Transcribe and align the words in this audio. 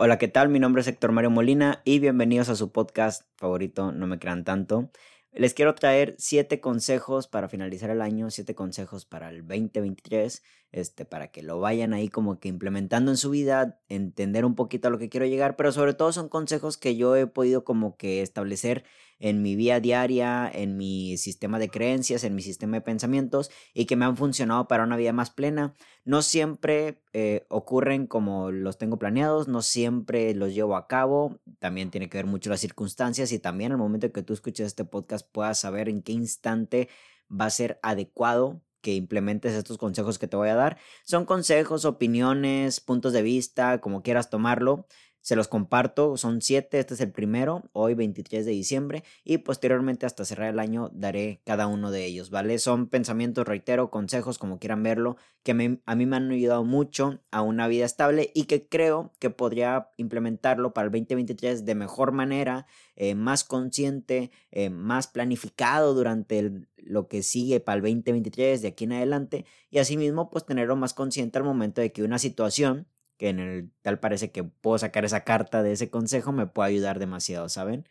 Hola, 0.00 0.16
¿qué 0.16 0.28
tal? 0.28 0.48
Mi 0.48 0.60
nombre 0.60 0.80
es 0.80 0.86
Héctor 0.86 1.10
Mario 1.10 1.28
Molina 1.28 1.82
y 1.84 1.98
bienvenidos 1.98 2.48
a 2.50 2.54
su 2.54 2.70
podcast 2.70 3.24
favorito, 3.34 3.90
No 3.90 4.06
me 4.06 4.20
crean 4.20 4.44
tanto. 4.44 4.92
Les 5.32 5.54
quiero 5.54 5.74
traer 5.74 6.14
siete 6.18 6.60
consejos 6.60 7.26
para 7.26 7.48
finalizar 7.48 7.90
el 7.90 8.00
año, 8.00 8.30
siete 8.30 8.54
consejos 8.54 9.06
para 9.06 9.28
el 9.28 9.38
2023, 9.38 10.44
este, 10.70 11.04
para 11.04 11.28
que 11.28 11.42
lo 11.42 11.60
vayan 11.60 11.94
ahí 11.94 12.08
como 12.08 12.38
que 12.38 12.48
implementando 12.48 13.10
en 13.10 13.16
su 13.16 13.30
vida, 13.30 13.80
entender 13.88 14.44
un 14.44 14.54
poquito 14.54 14.88
a 14.88 14.90
lo 14.90 14.98
que 14.98 15.08
quiero 15.08 15.26
llegar, 15.26 15.56
pero 15.56 15.72
sobre 15.72 15.94
todo 15.94 16.12
son 16.12 16.28
consejos 16.28 16.76
que 16.76 16.96
yo 16.96 17.16
he 17.16 17.26
podido 17.26 17.64
como 17.64 17.96
que 17.96 18.22
establecer 18.22 18.84
en 19.20 19.42
mi 19.42 19.56
vida 19.56 19.80
diaria, 19.80 20.48
en 20.52 20.76
mi 20.76 21.16
sistema 21.16 21.58
de 21.58 21.70
creencias, 21.70 22.22
en 22.22 22.34
mi 22.34 22.42
sistema 22.42 22.76
de 22.76 22.82
pensamientos 22.82 23.50
y 23.74 23.86
que 23.86 23.96
me 23.96 24.04
han 24.04 24.16
funcionado 24.16 24.68
para 24.68 24.84
una 24.84 24.96
vida 24.96 25.12
más 25.12 25.30
plena. 25.30 25.74
No 26.04 26.22
siempre 26.22 27.00
eh, 27.12 27.44
ocurren 27.48 28.06
como 28.06 28.50
los 28.50 28.78
tengo 28.78 28.98
planeados, 28.98 29.48
no 29.48 29.62
siempre 29.62 30.34
los 30.34 30.54
llevo 30.54 30.76
a 30.76 30.86
cabo, 30.86 31.40
también 31.58 31.90
tiene 31.90 32.08
que 32.08 32.18
ver 32.18 32.26
mucho 32.26 32.50
las 32.50 32.60
circunstancias 32.60 33.32
y 33.32 33.38
también 33.38 33.72
al 33.72 33.78
momento 33.78 34.12
que 34.12 34.22
tú 34.22 34.34
escuches 34.34 34.66
este 34.66 34.84
podcast 34.84 35.26
puedas 35.30 35.58
saber 35.58 35.88
en 35.88 36.02
qué 36.02 36.12
instante 36.12 36.88
va 37.28 37.46
a 37.46 37.50
ser 37.50 37.80
adecuado 37.82 38.60
que 38.80 38.94
implementes 38.94 39.54
estos 39.54 39.78
consejos 39.78 40.18
que 40.18 40.28
te 40.28 40.36
voy 40.36 40.48
a 40.48 40.54
dar. 40.54 40.78
Son 41.04 41.24
consejos, 41.24 41.84
opiniones, 41.84 42.80
puntos 42.80 43.12
de 43.12 43.22
vista, 43.22 43.80
como 43.80 44.02
quieras 44.02 44.30
tomarlo. 44.30 44.86
Se 45.28 45.36
los 45.36 45.46
comparto, 45.46 46.16
son 46.16 46.40
siete, 46.40 46.78
este 46.78 46.94
es 46.94 47.02
el 47.02 47.12
primero, 47.12 47.68
hoy 47.74 47.92
23 47.92 48.46
de 48.46 48.52
diciembre, 48.52 49.04
y 49.24 49.36
posteriormente 49.36 50.06
hasta 50.06 50.24
cerrar 50.24 50.54
el 50.54 50.58
año 50.58 50.90
daré 50.94 51.42
cada 51.44 51.66
uno 51.66 51.90
de 51.90 52.06
ellos, 52.06 52.30
¿vale? 52.30 52.58
Son 52.58 52.88
pensamientos, 52.88 53.46
reitero, 53.46 53.90
consejos, 53.90 54.38
como 54.38 54.58
quieran 54.58 54.82
verlo, 54.82 55.18
que 55.42 55.50
a 55.84 55.94
mí 55.94 56.06
me 56.06 56.16
han 56.16 56.30
ayudado 56.30 56.64
mucho 56.64 57.20
a 57.30 57.42
una 57.42 57.68
vida 57.68 57.84
estable 57.84 58.30
y 58.34 58.44
que 58.44 58.68
creo 58.68 59.12
que 59.18 59.28
podría 59.28 59.90
implementarlo 59.98 60.72
para 60.72 60.86
el 60.86 60.92
2023 60.92 61.66
de 61.66 61.74
mejor 61.74 62.12
manera, 62.12 62.66
eh, 62.96 63.14
más 63.14 63.44
consciente, 63.44 64.30
eh, 64.50 64.70
más 64.70 65.08
planificado 65.08 65.92
durante 65.92 66.52
lo 66.78 67.06
que 67.06 67.22
sigue 67.22 67.60
para 67.60 67.76
el 67.76 67.82
2023 67.82 68.62
de 68.62 68.68
aquí 68.68 68.84
en 68.84 68.94
adelante, 68.94 69.44
y 69.68 69.76
asimismo 69.76 70.30
pues 70.30 70.46
tenerlo 70.46 70.74
más 70.74 70.94
consciente 70.94 71.36
al 71.36 71.44
momento 71.44 71.82
de 71.82 71.92
que 71.92 72.02
una 72.02 72.18
situación 72.18 72.86
que 73.18 73.28
en 73.28 73.40
el 73.40 73.70
tal 73.82 74.00
parece 74.00 74.30
que 74.30 74.44
puedo 74.44 74.78
sacar 74.78 75.04
esa 75.04 75.24
carta 75.24 75.62
de 75.62 75.72
ese 75.72 75.90
consejo, 75.90 76.32
me 76.32 76.46
puede 76.46 76.70
ayudar 76.70 76.98
demasiado, 76.98 77.48
¿saben? 77.50 77.86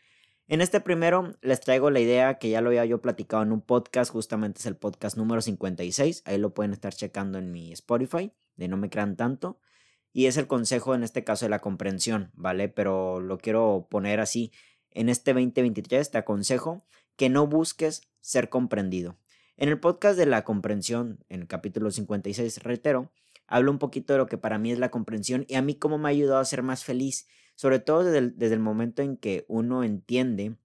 En 0.47 0.61
este 0.61 0.79
primero 0.79 1.35
les 1.41 1.59
traigo 1.59 1.91
la 1.91 1.99
idea 1.99 2.39
que 2.39 2.49
ya 2.49 2.61
lo 2.61 2.69
había 2.69 2.85
yo 2.85 3.01
platicado 3.01 3.43
en 3.43 3.51
un 3.51 3.61
podcast, 3.61 4.11
justamente 4.11 4.59
es 4.59 4.65
el 4.65 4.77
podcast 4.77 5.17
número 5.17 5.41
56, 5.41 6.23
ahí 6.25 6.37
lo 6.37 6.53
pueden 6.53 6.71
estar 6.71 6.93
checando 6.93 7.37
en 7.37 7.51
mi 7.51 7.73
Spotify, 7.73 8.31
de 8.55 8.69
no 8.69 8.77
me 8.77 8.89
crean 8.89 9.17
tanto, 9.17 9.59
y 10.13 10.27
es 10.27 10.37
el 10.37 10.47
consejo 10.47 10.95
en 10.95 11.03
este 11.03 11.25
caso 11.25 11.45
de 11.45 11.49
la 11.49 11.59
comprensión, 11.59 12.31
¿vale? 12.33 12.69
Pero 12.69 13.19
lo 13.19 13.37
quiero 13.37 13.87
poner 13.91 14.21
así, 14.21 14.53
en 14.91 15.09
este 15.09 15.33
2023 15.33 16.09
te 16.09 16.17
aconsejo 16.17 16.85
que 17.17 17.29
no 17.29 17.45
busques 17.45 18.03
ser 18.21 18.47
comprendido. 18.47 19.17
En 19.57 19.67
el 19.67 19.79
podcast 19.79 20.17
de 20.17 20.27
la 20.27 20.43
comprensión, 20.45 21.25
en 21.27 21.41
el 21.41 21.47
capítulo 21.47 21.91
56, 21.91 22.63
reitero, 22.63 23.11
hablo 23.47 23.71
un 23.71 23.79
poquito 23.79 24.13
de 24.13 24.19
lo 24.19 24.27
que 24.27 24.37
para 24.37 24.57
mí 24.57 24.71
es 24.71 24.79
la 24.79 24.91
comprensión 24.91 25.45
y 25.47 25.55
a 25.55 25.61
mí 25.61 25.75
cómo 25.75 25.97
me 25.97 26.09
ha 26.09 26.11
ayudado 26.11 26.39
a 26.39 26.45
ser 26.45 26.63
más 26.63 26.83
feliz, 26.83 27.27
sobre 27.55 27.79
todo 27.79 28.03
desde 28.03 28.19
el, 28.19 28.37
desde 28.37 28.55
el 28.55 28.59
momento 28.59 29.01
en 29.01 29.17
que 29.17 29.45
uno 29.47 29.83
entiende, 29.83 30.57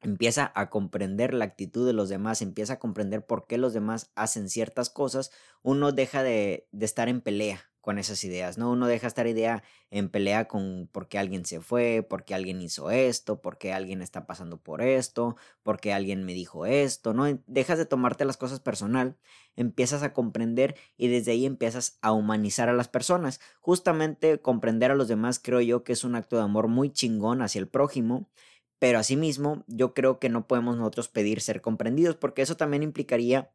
empieza 0.00 0.52
a 0.54 0.68
comprender 0.68 1.32
la 1.32 1.46
actitud 1.46 1.86
de 1.86 1.94
los 1.94 2.08
demás, 2.08 2.42
empieza 2.42 2.74
a 2.74 2.78
comprender 2.78 3.24
por 3.24 3.46
qué 3.46 3.56
los 3.56 3.72
demás 3.72 4.12
hacen 4.14 4.48
ciertas 4.48 4.90
cosas, 4.90 5.30
uno 5.62 5.92
deja 5.92 6.22
de, 6.22 6.68
de 6.72 6.84
estar 6.84 7.08
en 7.08 7.20
pelea 7.22 7.73
con 7.84 7.98
esas 7.98 8.24
ideas, 8.24 8.56
¿no? 8.56 8.70
Uno 8.70 8.86
deja 8.86 9.06
estar 9.06 9.26
idea 9.26 9.62
en 9.90 10.08
pelea 10.08 10.48
con 10.48 10.88
por 10.90 11.06
qué 11.06 11.18
alguien 11.18 11.44
se 11.44 11.60
fue, 11.60 12.02
por 12.02 12.24
qué 12.24 12.34
alguien 12.34 12.62
hizo 12.62 12.90
esto, 12.90 13.42
por 13.42 13.58
qué 13.58 13.74
alguien 13.74 14.00
está 14.00 14.26
pasando 14.26 14.56
por 14.56 14.80
esto, 14.80 15.36
por 15.62 15.78
qué 15.78 15.92
alguien 15.92 16.24
me 16.24 16.32
dijo 16.32 16.64
esto, 16.64 17.12
¿no? 17.12 17.26
Dejas 17.46 17.76
de 17.76 17.84
tomarte 17.84 18.24
las 18.24 18.38
cosas 18.38 18.60
personal, 18.60 19.18
empiezas 19.54 20.02
a 20.02 20.14
comprender 20.14 20.76
y 20.96 21.08
desde 21.08 21.32
ahí 21.32 21.44
empiezas 21.44 21.98
a 22.00 22.12
humanizar 22.12 22.70
a 22.70 22.72
las 22.72 22.88
personas. 22.88 23.38
Justamente 23.60 24.40
comprender 24.40 24.90
a 24.90 24.94
los 24.94 25.06
demás 25.06 25.38
creo 25.38 25.60
yo 25.60 25.84
que 25.84 25.92
es 25.92 26.04
un 26.04 26.14
acto 26.14 26.36
de 26.36 26.42
amor 26.42 26.68
muy 26.68 26.90
chingón 26.90 27.42
hacia 27.42 27.58
el 27.58 27.68
prójimo, 27.68 28.30
pero 28.78 28.98
asimismo 28.98 29.62
yo 29.66 29.92
creo 29.92 30.18
que 30.18 30.30
no 30.30 30.46
podemos 30.46 30.78
nosotros 30.78 31.08
pedir 31.08 31.42
ser 31.42 31.60
comprendidos 31.60 32.16
porque 32.16 32.40
eso 32.40 32.56
también 32.56 32.82
implicaría 32.82 33.52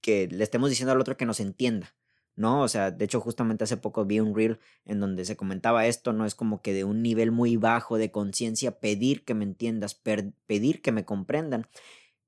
que 0.00 0.28
le 0.28 0.42
estemos 0.42 0.70
diciendo 0.70 0.92
al 0.92 1.00
otro 1.00 1.18
que 1.18 1.26
nos 1.26 1.40
entienda. 1.40 1.94
¿No? 2.36 2.62
O 2.62 2.68
sea, 2.68 2.90
de 2.90 3.04
hecho 3.04 3.20
justamente 3.20 3.64
hace 3.64 3.78
poco 3.78 4.04
vi 4.04 4.20
un 4.20 4.34
reel 4.34 4.60
en 4.84 5.00
donde 5.00 5.24
se 5.24 5.36
comentaba 5.36 5.86
esto, 5.86 6.12
¿no? 6.12 6.26
Es 6.26 6.34
como 6.34 6.62
que 6.62 6.74
de 6.74 6.84
un 6.84 7.02
nivel 7.02 7.32
muy 7.32 7.56
bajo 7.56 7.96
de 7.98 8.10
conciencia 8.10 8.78
pedir 8.78 9.24
que 9.24 9.34
me 9.34 9.44
entiendas, 9.44 9.94
pedir 9.94 10.82
que 10.82 10.92
me 10.92 11.04
comprendan. 11.04 11.66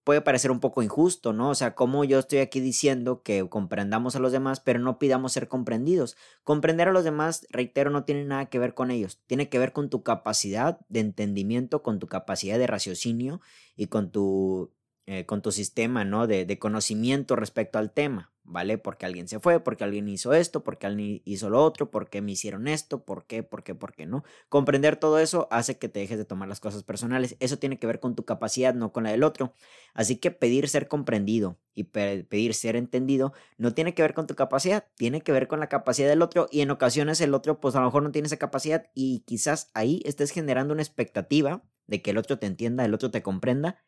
Puede 0.04 0.22
parecer 0.22 0.50
un 0.50 0.60
poco 0.60 0.82
injusto, 0.82 1.34
¿no? 1.34 1.50
O 1.50 1.54
sea, 1.54 1.74
como 1.74 2.02
yo 2.04 2.18
estoy 2.18 2.38
aquí 2.38 2.60
diciendo 2.60 3.22
que 3.22 3.46
comprendamos 3.46 4.16
a 4.16 4.20
los 4.20 4.32
demás, 4.32 4.60
pero 4.60 4.78
no 4.78 4.98
pidamos 4.98 5.32
ser 5.32 5.48
comprendidos. 5.48 6.16
Comprender 6.44 6.88
a 6.88 6.92
los 6.92 7.04
demás, 7.04 7.46
reitero, 7.50 7.90
no 7.90 8.04
tiene 8.04 8.24
nada 8.24 8.46
que 8.46 8.58
ver 8.58 8.72
con 8.72 8.90
ellos. 8.90 9.20
Tiene 9.26 9.50
que 9.50 9.58
ver 9.58 9.72
con 9.74 9.90
tu 9.90 10.02
capacidad 10.02 10.80
de 10.88 11.00
entendimiento, 11.00 11.82
con 11.82 11.98
tu 11.98 12.06
capacidad 12.06 12.58
de 12.58 12.66
raciocinio 12.66 13.42
y 13.76 13.88
con 13.88 14.10
tu, 14.10 14.72
eh, 15.04 15.26
con 15.26 15.42
tu 15.42 15.52
sistema, 15.52 16.04
¿no? 16.04 16.26
De, 16.26 16.46
de 16.46 16.58
conocimiento 16.58 17.36
respecto 17.36 17.78
al 17.78 17.92
tema. 17.92 18.32
¿Vale? 18.48 18.78
Porque 18.78 19.06
alguien 19.06 19.28
se 19.28 19.38
fue, 19.38 19.60
porque 19.60 19.84
alguien 19.84 20.08
hizo 20.08 20.32
esto, 20.32 20.64
porque 20.64 20.86
alguien 20.86 21.22
hizo 21.24 21.50
lo 21.50 21.62
otro, 21.62 21.90
porque 21.90 22.22
me 22.22 22.32
hicieron 22.32 22.66
esto, 22.66 23.04
por 23.04 23.26
qué, 23.26 23.42
por 23.42 23.62
qué, 23.62 23.74
por 23.74 23.92
qué 23.92 24.06
no. 24.06 24.24
Comprender 24.48 24.96
todo 24.96 25.18
eso 25.18 25.48
hace 25.50 25.78
que 25.78 25.88
te 25.88 26.00
dejes 26.00 26.18
de 26.18 26.24
tomar 26.24 26.48
las 26.48 26.58
cosas 26.58 26.82
personales. 26.82 27.36
Eso 27.40 27.58
tiene 27.58 27.78
que 27.78 27.86
ver 27.86 28.00
con 28.00 28.14
tu 28.14 28.24
capacidad, 28.24 28.74
no 28.74 28.92
con 28.92 29.04
la 29.04 29.10
del 29.10 29.22
otro. 29.22 29.52
Así 29.94 30.16
que 30.16 30.30
pedir 30.30 30.68
ser 30.68 30.88
comprendido 30.88 31.58
y 31.74 31.84
pedir 31.84 32.54
ser 32.54 32.74
entendido 32.74 33.32
no 33.58 33.74
tiene 33.74 33.94
que 33.94 34.02
ver 34.02 34.14
con 34.14 34.26
tu 34.26 34.34
capacidad, 34.34 34.86
tiene 34.96 35.20
que 35.20 35.32
ver 35.32 35.46
con 35.46 35.60
la 35.60 35.68
capacidad 35.68 36.08
del 36.08 36.22
otro 36.22 36.48
y 36.50 36.62
en 36.62 36.70
ocasiones 36.70 37.20
el 37.20 37.34
otro 37.34 37.60
pues 37.60 37.76
a 37.76 37.80
lo 37.80 37.86
mejor 37.86 38.02
no 38.02 38.10
tiene 38.10 38.26
esa 38.26 38.36
capacidad 38.36 38.90
y 38.94 39.20
quizás 39.20 39.70
ahí 39.74 40.02
estés 40.04 40.32
generando 40.32 40.74
una 40.74 40.82
expectativa 40.82 41.62
de 41.86 42.02
que 42.02 42.10
el 42.10 42.18
otro 42.18 42.38
te 42.38 42.46
entienda, 42.46 42.84
el 42.84 42.94
otro 42.94 43.10
te 43.10 43.22
comprenda 43.22 43.78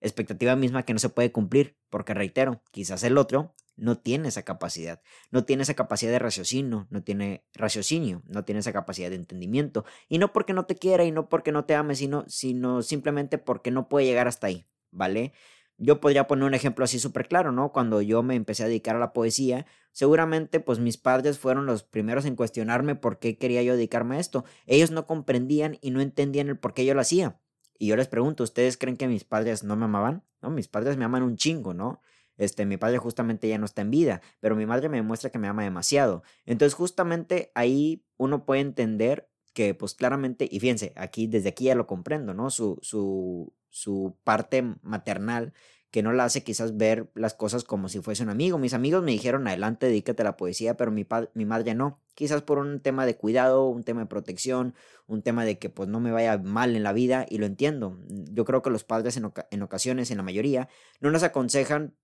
expectativa 0.00 0.56
misma 0.56 0.84
que 0.84 0.92
no 0.92 0.98
se 0.98 1.08
puede 1.08 1.32
cumplir, 1.32 1.76
porque 1.90 2.14
reitero, 2.14 2.62
quizás 2.70 3.02
el 3.02 3.18
otro 3.18 3.54
no 3.78 3.96
tiene 3.96 4.28
esa 4.28 4.42
capacidad, 4.42 5.00
no 5.30 5.44
tiene 5.44 5.62
esa 5.62 5.74
capacidad 5.74 6.10
de 6.10 6.18
raciocinio, 6.18 6.86
no 6.90 7.02
tiene 7.02 7.44
raciocinio, 7.54 8.22
no 8.26 8.44
tiene 8.44 8.58
esa 8.58 8.72
capacidad 8.72 9.08
de 9.08 9.16
entendimiento, 9.16 9.84
y 10.08 10.18
no 10.18 10.32
porque 10.32 10.52
no 10.52 10.66
te 10.66 10.74
quiera 10.74 11.04
y 11.04 11.12
no 11.12 11.28
porque 11.28 11.52
no 11.52 11.64
te 11.64 11.74
ame, 11.74 11.94
sino, 11.94 12.24
sino 12.28 12.82
simplemente 12.82 13.38
porque 13.38 13.70
no 13.70 13.88
puede 13.88 14.06
llegar 14.06 14.28
hasta 14.28 14.48
ahí, 14.48 14.66
¿vale? 14.90 15.32
Yo 15.78 16.00
podría 16.00 16.26
poner 16.26 16.44
un 16.44 16.54
ejemplo 16.54 16.84
así 16.84 16.98
súper 16.98 17.28
claro, 17.28 17.52
¿no? 17.52 17.72
Cuando 17.72 18.02
yo 18.02 18.24
me 18.24 18.34
empecé 18.34 18.64
a 18.64 18.66
dedicar 18.66 18.96
a 18.96 18.98
la 18.98 19.12
poesía, 19.12 19.64
seguramente 19.92 20.58
pues 20.58 20.80
mis 20.80 20.96
padres 20.96 21.38
fueron 21.38 21.66
los 21.66 21.84
primeros 21.84 22.24
en 22.24 22.34
cuestionarme 22.34 22.96
por 22.96 23.20
qué 23.20 23.38
quería 23.38 23.62
yo 23.62 23.74
dedicarme 23.74 24.16
a 24.16 24.20
esto. 24.20 24.44
Ellos 24.66 24.90
no 24.90 25.06
comprendían 25.06 25.78
y 25.80 25.92
no 25.92 26.00
entendían 26.00 26.48
el 26.48 26.58
por 26.58 26.74
qué 26.74 26.84
yo 26.84 26.94
lo 26.94 27.00
hacía. 27.00 27.40
Y 27.78 27.86
yo 27.86 27.96
les 27.96 28.08
pregunto, 28.08 28.42
¿ustedes 28.42 28.76
creen 28.76 28.96
que 28.96 29.06
mis 29.06 29.22
padres 29.22 29.62
no 29.62 29.76
me 29.76 29.84
amaban? 29.84 30.24
No, 30.42 30.50
mis 30.50 30.66
padres 30.66 30.96
me 30.96 31.04
aman 31.04 31.22
un 31.22 31.36
chingo, 31.36 31.74
¿no? 31.74 32.02
Este, 32.38 32.64
mi 32.64 32.78
padre 32.78 32.98
justamente 32.98 33.48
ya 33.48 33.58
no 33.58 33.66
está 33.66 33.82
en 33.82 33.90
vida, 33.90 34.22
pero 34.40 34.56
mi 34.56 34.64
madre 34.64 34.88
me 34.88 34.96
demuestra 34.96 35.30
que 35.30 35.38
me 35.38 35.48
ama 35.48 35.64
demasiado. 35.64 36.22
Entonces, 36.46 36.74
justamente 36.74 37.52
ahí 37.54 38.04
uno 38.16 38.46
puede 38.46 38.62
entender 38.62 39.28
que, 39.52 39.74
pues 39.74 39.94
claramente, 39.94 40.48
y 40.50 40.60
fíjense, 40.60 40.92
aquí, 40.96 41.26
desde 41.26 41.50
aquí 41.50 41.64
ya 41.64 41.74
lo 41.74 41.86
comprendo, 41.86 42.32
¿no? 42.32 42.48
Su, 42.50 42.78
su, 42.80 43.52
su 43.68 44.16
parte 44.24 44.62
maternal 44.82 45.52
que 45.90 46.02
no 46.02 46.12
la 46.12 46.24
hace 46.24 46.44
quizás 46.44 46.76
ver 46.76 47.10
las 47.14 47.34
cosas 47.34 47.64
como 47.64 47.88
si 47.88 48.00
fuese 48.00 48.22
un 48.22 48.28
amigo. 48.28 48.58
Mis 48.58 48.74
amigos 48.74 49.02
me 49.02 49.12
dijeron, 49.12 49.48
adelante, 49.48 49.86
dedícate 49.86 50.22
a 50.22 50.26
la 50.26 50.36
poesía, 50.36 50.76
pero 50.76 50.90
mi, 50.90 51.06
mi 51.34 51.46
madre 51.46 51.74
no. 51.74 52.02
Quizás 52.14 52.42
por 52.42 52.58
un 52.58 52.80
tema 52.80 53.06
de 53.06 53.16
cuidado, 53.16 53.66
un 53.68 53.84
tema 53.84 54.00
de 54.02 54.06
protección, 54.06 54.74
un 55.06 55.22
tema 55.22 55.44
de 55.44 55.58
que 55.58 55.70
pues 55.70 55.88
no 55.88 55.98
me 56.00 56.12
vaya 56.12 56.36
mal 56.36 56.76
en 56.76 56.82
la 56.82 56.92
vida, 56.92 57.24
y 57.28 57.38
lo 57.38 57.46
entiendo. 57.46 57.98
Yo 58.08 58.44
creo 58.44 58.60
que 58.60 58.70
los 58.70 58.84
padres 58.84 59.16
en, 59.16 59.32
en 59.50 59.62
ocasiones, 59.62 60.10
en 60.10 60.18
la 60.18 60.22
mayoría, 60.22 60.68
no 61.00 61.10
nos 61.10 61.22
aconsejan 61.22 61.94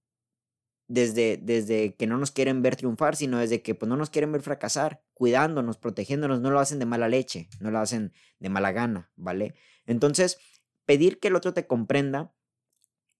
desde, 0.87 1.39
desde 1.39 1.95
que 1.95 2.07
no 2.07 2.19
nos 2.19 2.31
quieren 2.31 2.63
ver 2.63 2.77
triunfar, 2.77 3.17
sino 3.17 3.39
desde 3.39 3.63
que 3.63 3.75
pues, 3.75 3.89
no 3.89 3.97
nos 3.97 4.11
quieren 4.11 4.33
ver 4.33 4.43
fracasar, 4.43 5.03
cuidándonos, 5.15 5.79
protegiéndonos, 5.79 6.41
no 6.41 6.51
lo 6.51 6.61
hacen 6.61 6.79
de 6.79 6.87
mala 6.87 7.09
leche, 7.09 7.49
no 7.61 7.71
lo 7.71 7.79
hacen 7.79 8.13
de 8.39 8.49
mala 8.49 8.73
gana, 8.73 9.11
¿vale? 9.17 9.55
Entonces, 9.87 10.39
pedir 10.85 11.21
que 11.21 11.29
el 11.29 11.37
otro 11.37 11.55
te 11.55 11.67
comprenda 11.67 12.35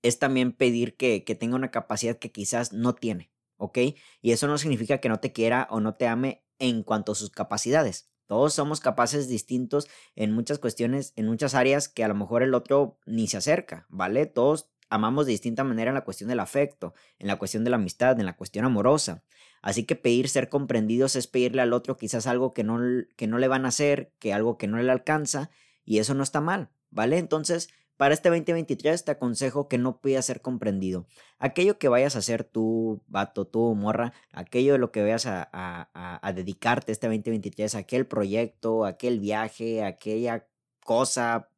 es 0.03 0.19
también 0.19 0.53
pedir 0.53 0.97
que, 0.97 1.25
que 1.25 1.35
tenga 1.35 1.57
una 1.57 1.71
capacidad 1.71 2.19
que 2.19 2.31
quizás 2.31 2.73
no 2.73 2.95
tiene, 2.95 3.31
¿ok? 3.57 3.79
Y 4.21 4.33
eso 4.33 4.47
no 4.47 4.59
significa 4.59 4.99
que 4.99 5.09
no 5.09 5.21
te 5.21 5.33
quiera 5.33 5.67
o 5.71 5.81
no 5.81 5.95
te 5.95 6.07
ame 6.07 6.45
en 6.59 6.83
cuanto 6.83 7.13
a 7.13 7.15
sus 7.15 7.31
capacidades. 7.31 8.11
Todos 8.27 8.55
somos 8.55 8.81
capaces 8.81 9.29
distintos 9.29 9.89
en 10.15 10.33
muchas 10.33 10.59
cuestiones, 10.59 11.13
en 11.17 11.27
muchas 11.27 11.55
áreas 11.55 11.89
que 11.89 12.05
a 12.05 12.09
lo 12.09 12.15
mejor 12.15 12.43
el 12.43 12.55
otro 12.55 12.99
ni 13.07 13.29
se 13.29 13.37
acerca, 13.37 13.87
¿vale? 13.91 14.27
Todos 14.27 14.71
amamos 14.89 15.27
de 15.27 15.33
distinta 15.33 15.65
manera 15.65 15.91
en 15.91 15.95
la 15.95 16.05
cuestión 16.05 16.29
del 16.29 16.41
afecto, 16.41 16.95
en 17.19 17.27
la 17.27 17.37
cuestión 17.37 17.65
de 17.65 17.71
la 17.71 17.77
amistad, 17.77 18.19
en 18.19 18.27
la 18.27 18.37
cuestión 18.37 18.65
amorosa. 18.65 19.25
Así 19.63 19.85
que 19.85 19.97
pedir 19.97 20.29
ser 20.29 20.49
comprendidos 20.49 21.17
es 21.17 21.27
pedirle 21.27 21.63
al 21.63 21.73
otro 21.73 21.97
quizás 21.97 22.27
algo 22.27 22.53
que 22.53 22.65
no, 22.65 22.79
que 23.17 23.27
no 23.27 23.39
le 23.39 23.49
van 23.49 23.65
a 23.65 23.69
hacer, 23.69 24.13
que 24.19 24.33
algo 24.33 24.59
que 24.59 24.67
no 24.67 24.77
le 24.79 24.93
alcanza, 24.93 25.51
y 25.85 25.99
eso 25.99 26.15
no 26.15 26.23
está 26.23 26.41
mal, 26.41 26.71
¿vale? 26.91 27.19
Entonces, 27.19 27.71
para 27.97 28.15
este 28.15 28.29
2023 28.29 29.05
te 29.05 29.13
aconsejo 29.13 29.69
que 29.69 29.79
no 29.79 30.01
pidas 30.01 30.27
ser 30.27 30.41
comprendido. 30.41 31.07
Aquello 31.39 31.79
que 31.79 31.89
vayas 31.89 32.17
a 32.17 32.19
hacer 32.19 32.45
tú, 32.45 33.03
vato, 33.07 33.47
tú, 33.47 33.75
morra, 33.75 34.13
aquello 34.33 34.73
de 34.73 34.79
lo 34.79 34.91
que 34.91 35.03
vayas 35.03 35.27
a, 35.27 35.49
a, 35.53 36.27
a 36.27 36.33
dedicarte 36.33 36.93
este 36.93 37.07
2023, 37.07 37.75
aquel 37.75 38.07
proyecto, 38.07 38.85
aquel 38.85 39.21
viaje, 39.21 39.85
aquella 39.85 40.47
cosa 40.85 41.49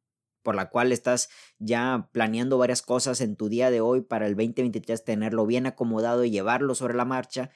por 0.47 0.55
la 0.55 0.69
cual 0.69 0.93
estás 0.93 1.27
ya 1.59 2.07
planeando 2.13 2.57
varias 2.57 2.81
cosas 2.81 3.19
en 3.19 3.35
tu 3.35 3.49
día 3.49 3.69
de 3.69 3.81
hoy 3.81 3.99
para 3.99 4.27
el 4.27 4.37
2023 4.37 5.03
tenerlo 5.03 5.45
bien 5.45 5.65
acomodado 5.65 6.23
y 6.23 6.31
llevarlo 6.31 6.73
sobre 6.73 6.93
la 6.93 7.03
marcha, 7.03 7.49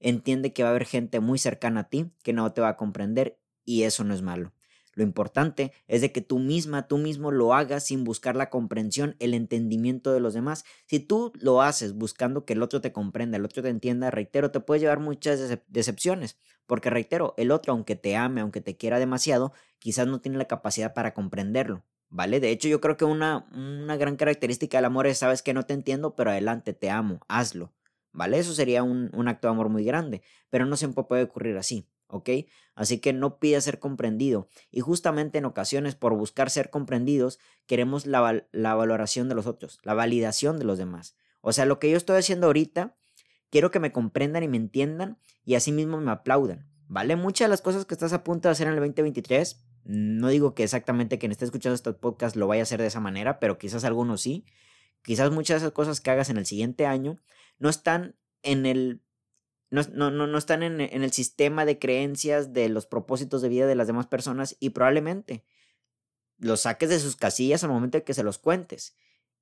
entiende 0.00 0.54
que 0.54 0.62
va 0.62 0.70
a 0.70 0.72
haber 0.72 0.86
gente 0.86 1.20
muy 1.20 1.38
cercana 1.38 1.80
a 1.80 1.88
ti 1.90 2.10
que 2.22 2.32
no 2.32 2.50
te 2.54 2.62
va 2.62 2.70
a 2.70 2.76
comprender 2.78 3.38
y 3.66 3.82
eso 3.82 4.02
no 4.02 4.14
es 4.14 4.22
malo. 4.22 4.54
Lo 4.94 5.02
importante 5.02 5.74
es 5.88 6.00
de 6.00 6.10
que 6.10 6.22
tú 6.22 6.38
misma, 6.38 6.88
tú 6.88 6.96
mismo 6.96 7.32
lo 7.32 7.52
hagas 7.52 7.84
sin 7.84 8.02
buscar 8.02 8.34
la 8.34 8.48
comprensión, 8.48 9.14
el 9.18 9.34
entendimiento 9.34 10.14
de 10.14 10.20
los 10.20 10.32
demás. 10.32 10.64
Si 10.86 11.00
tú 11.00 11.32
lo 11.34 11.60
haces 11.60 11.92
buscando 11.92 12.46
que 12.46 12.54
el 12.54 12.62
otro 12.62 12.80
te 12.80 12.92
comprenda, 12.92 13.36
el 13.36 13.44
otro 13.44 13.62
te 13.62 13.68
entienda, 13.68 14.10
reitero, 14.10 14.50
te 14.52 14.60
puede 14.60 14.80
llevar 14.80 15.00
muchas 15.00 15.60
decepciones. 15.66 16.38
Porque 16.64 16.88
reitero, 16.88 17.34
el 17.36 17.50
otro, 17.50 17.74
aunque 17.74 17.94
te 17.94 18.16
ame, 18.16 18.40
aunque 18.40 18.62
te 18.62 18.78
quiera 18.78 18.98
demasiado, 18.98 19.52
quizás 19.78 20.06
no 20.06 20.22
tiene 20.22 20.38
la 20.38 20.46
capacidad 20.46 20.94
para 20.94 21.12
comprenderlo. 21.12 21.84
¿Vale? 22.10 22.40
De 22.40 22.50
hecho, 22.50 22.68
yo 22.68 22.80
creo 22.80 22.96
que 22.96 23.04
una, 23.04 23.46
una 23.52 23.96
gran 23.96 24.16
característica 24.16 24.78
del 24.78 24.86
amor 24.86 25.06
es, 25.06 25.18
sabes 25.18 25.42
que 25.42 25.54
no 25.54 25.64
te 25.64 25.74
entiendo, 25.74 26.16
pero 26.16 26.30
adelante, 26.30 26.72
te 26.72 26.90
amo, 26.90 27.20
hazlo. 27.28 27.72
¿Vale? 28.12 28.38
Eso 28.38 28.54
sería 28.54 28.82
un, 28.82 29.10
un 29.12 29.28
acto 29.28 29.48
de 29.48 29.52
amor 29.52 29.68
muy 29.68 29.84
grande, 29.84 30.22
pero 30.50 30.66
no 30.66 30.76
siempre 30.76 31.04
puede 31.04 31.24
ocurrir 31.24 31.56
así. 31.58 31.86
¿ok? 32.08 32.30
Así 32.74 32.98
que 32.98 33.12
no 33.12 33.38
pida 33.38 33.60
ser 33.60 33.78
comprendido. 33.78 34.48
Y 34.70 34.80
justamente 34.80 35.38
en 35.38 35.44
ocasiones, 35.44 35.94
por 35.94 36.14
buscar 36.16 36.50
ser 36.50 36.70
comprendidos, 36.70 37.38
queremos 37.66 38.06
la, 38.06 38.46
la, 38.50 38.74
valoración 38.74 39.28
de 39.28 39.34
los 39.34 39.46
otros, 39.46 39.78
la 39.82 39.94
validación 39.94 40.58
de 40.58 40.64
los 40.64 40.78
demás. 40.78 41.14
O 41.40 41.52
sea, 41.52 41.66
lo 41.66 41.78
que 41.78 41.90
yo 41.90 41.96
estoy 41.96 42.18
haciendo 42.18 42.46
ahorita, 42.46 42.96
quiero 43.50 43.70
que 43.70 43.80
me 43.80 43.92
comprendan 43.92 44.42
y 44.42 44.48
me 44.48 44.56
entiendan 44.56 45.18
y 45.44 45.54
así 45.54 45.72
mismo 45.72 46.00
me 46.00 46.10
aplaudan. 46.10 46.68
¿Vale? 46.90 47.16
Muchas 47.16 47.46
de 47.46 47.50
las 47.50 47.60
cosas 47.60 47.84
que 47.84 47.92
estás 47.92 48.14
a 48.14 48.24
punto 48.24 48.48
de 48.48 48.52
hacer 48.52 48.66
en 48.66 48.72
el 48.72 48.80
2023, 48.80 49.62
no 49.88 50.28
digo 50.28 50.54
que 50.54 50.64
exactamente 50.64 51.18
quien 51.18 51.32
esté 51.32 51.46
escuchando 51.46 51.74
este 51.74 51.94
podcast 51.94 52.36
lo 52.36 52.46
vaya 52.46 52.60
a 52.60 52.64
hacer 52.64 52.78
de 52.78 52.88
esa 52.88 53.00
manera, 53.00 53.40
pero 53.40 53.56
quizás 53.56 53.84
algunos 53.84 54.20
sí. 54.20 54.44
Quizás 55.02 55.30
muchas 55.30 55.54
de 55.54 55.66
esas 55.66 55.72
cosas 55.72 56.02
que 56.02 56.10
hagas 56.10 56.28
en 56.28 56.36
el 56.36 56.44
siguiente 56.44 56.84
año 56.84 57.18
no 57.58 57.70
están 57.70 58.14
en 58.42 58.66
el 58.66 59.00
no, 59.70 59.82
no, 59.92 60.10
no, 60.10 60.38
están 60.38 60.62
en, 60.62 60.82
en, 60.82 61.02
el 61.02 61.12
sistema 61.12 61.64
de 61.64 61.78
creencias 61.78 62.52
de 62.52 62.68
los 62.68 62.86
propósitos 62.86 63.40
de 63.40 63.48
vida 63.48 63.66
de 63.66 63.74
las 63.74 63.86
demás 63.86 64.06
personas 64.06 64.56
y 64.60 64.70
probablemente 64.70 65.44
los 66.38 66.62
saques 66.62 66.90
de 66.90 67.00
sus 67.00 67.16
casillas 67.16 67.64
al 67.64 67.70
momento 67.70 67.96
de 67.98 68.04
que 68.04 68.14
se 68.14 68.22
los 68.22 68.38
cuentes. 68.38 68.94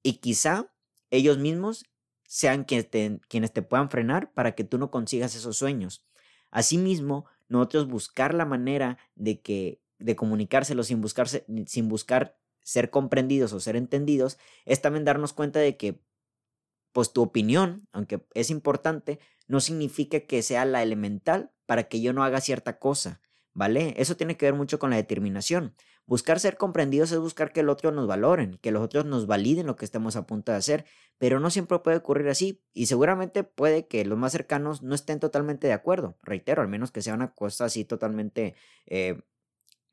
Y 0.03 0.15
quizá 0.19 0.73
ellos 1.11 1.39
mismos 1.39 1.87
sean 2.23 2.65
quienes 2.65 2.89
te, 2.89 3.21
quienes 3.29 3.53
te 3.53 3.63
puedan 3.63 3.91
frenar 3.91 4.33
para 4.33 4.55
que 4.55 4.65
tú 4.65 4.79
no 4.79 4.93
consigas 4.93 5.35
esos 5.35 5.57
sueños. 5.57 6.05
Asimismo, 6.51 7.27
nosotros 7.49 7.89
buscar 7.89 8.35
la 8.35 8.45
manera 8.45 8.99
de 9.15 9.41
que 9.41 9.81
de 9.99 10.17
comunicárselo 10.17 10.83
sin 10.83 11.01
buscarse, 11.01 11.45
sin 11.67 11.89
buscar 11.89 12.37
ser 12.63 12.91
comprendidos 12.91 13.53
o 13.53 13.61
ser 13.61 13.77
entendidos, 13.77 14.39
es 14.65 14.83
también 14.83 15.05
darnos 15.05 15.33
cuenta 15.33 15.61
de 15.61 15.77
que 15.77 16.01
pues 16.93 17.13
tu 17.13 17.23
opinión, 17.23 17.87
aunque 17.93 18.27
es 18.35 18.51
importante, 18.51 19.21
no 19.47 19.61
significa 19.61 20.21
que 20.21 20.43
sea 20.43 20.65
la 20.65 20.83
elemental 20.83 21.53
para 21.67 21.85
que 21.85 22.01
yo 22.01 22.13
no 22.13 22.25
haga 22.25 22.41
cierta 22.41 22.79
cosa, 22.79 23.21
¿vale? 23.53 23.95
Eso 23.99 24.17
tiene 24.17 24.37
que 24.37 24.47
ver 24.47 24.55
mucho 24.55 24.79
con 24.79 24.91
la 24.91 24.97
determinación. 24.97 25.75
Buscar 26.07 26.41
ser 26.41 26.57
comprendidos 26.57 27.13
es 27.13 27.19
buscar 27.19 27.53
que 27.53 27.61
el 27.61 27.69
otro 27.69 27.91
nos 27.93 28.07
valoren, 28.07 28.59
que 28.63 28.71
los 28.71 28.83
otros 28.83 29.05
nos 29.05 29.27
validen 29.27 29.67
lo 29.67 29.77
que 29.77 29.85
estemos 29.85 30.17
a 30.17 30.27
punto 30.27 30.53
de 30.53 30.59
hacer, 30.59 30.87
pero 31.19 31.41
no 31.41 31.51
siempre 31.51 31.81
puede 31.81 31.97
ocurrir 31.97 32.29
así 32.29 32.63
y 32.73 32.87
seguramente 32.87 33.43
puede 33.45 33.89
que 33.89 34.05
los 34.05 34.17
más 34.17 34.33
cercanos 34.33 34.83
no 34.83 34.95
estén 34.95 35.21
totalmente 35.21 35.67
de 35.67 35.73
acuerdo, 35.73 36.17
reitero, 36.23 36.63
al 36.63 36.69
menos 36.69 36.93
que 36.93 37.03
sea 37.03 37.15
una 37.15 37.35
cosa 37.35 37.65
así 37.67 37.85
totalmente 37.85 38.55
eh, 38.87 39.21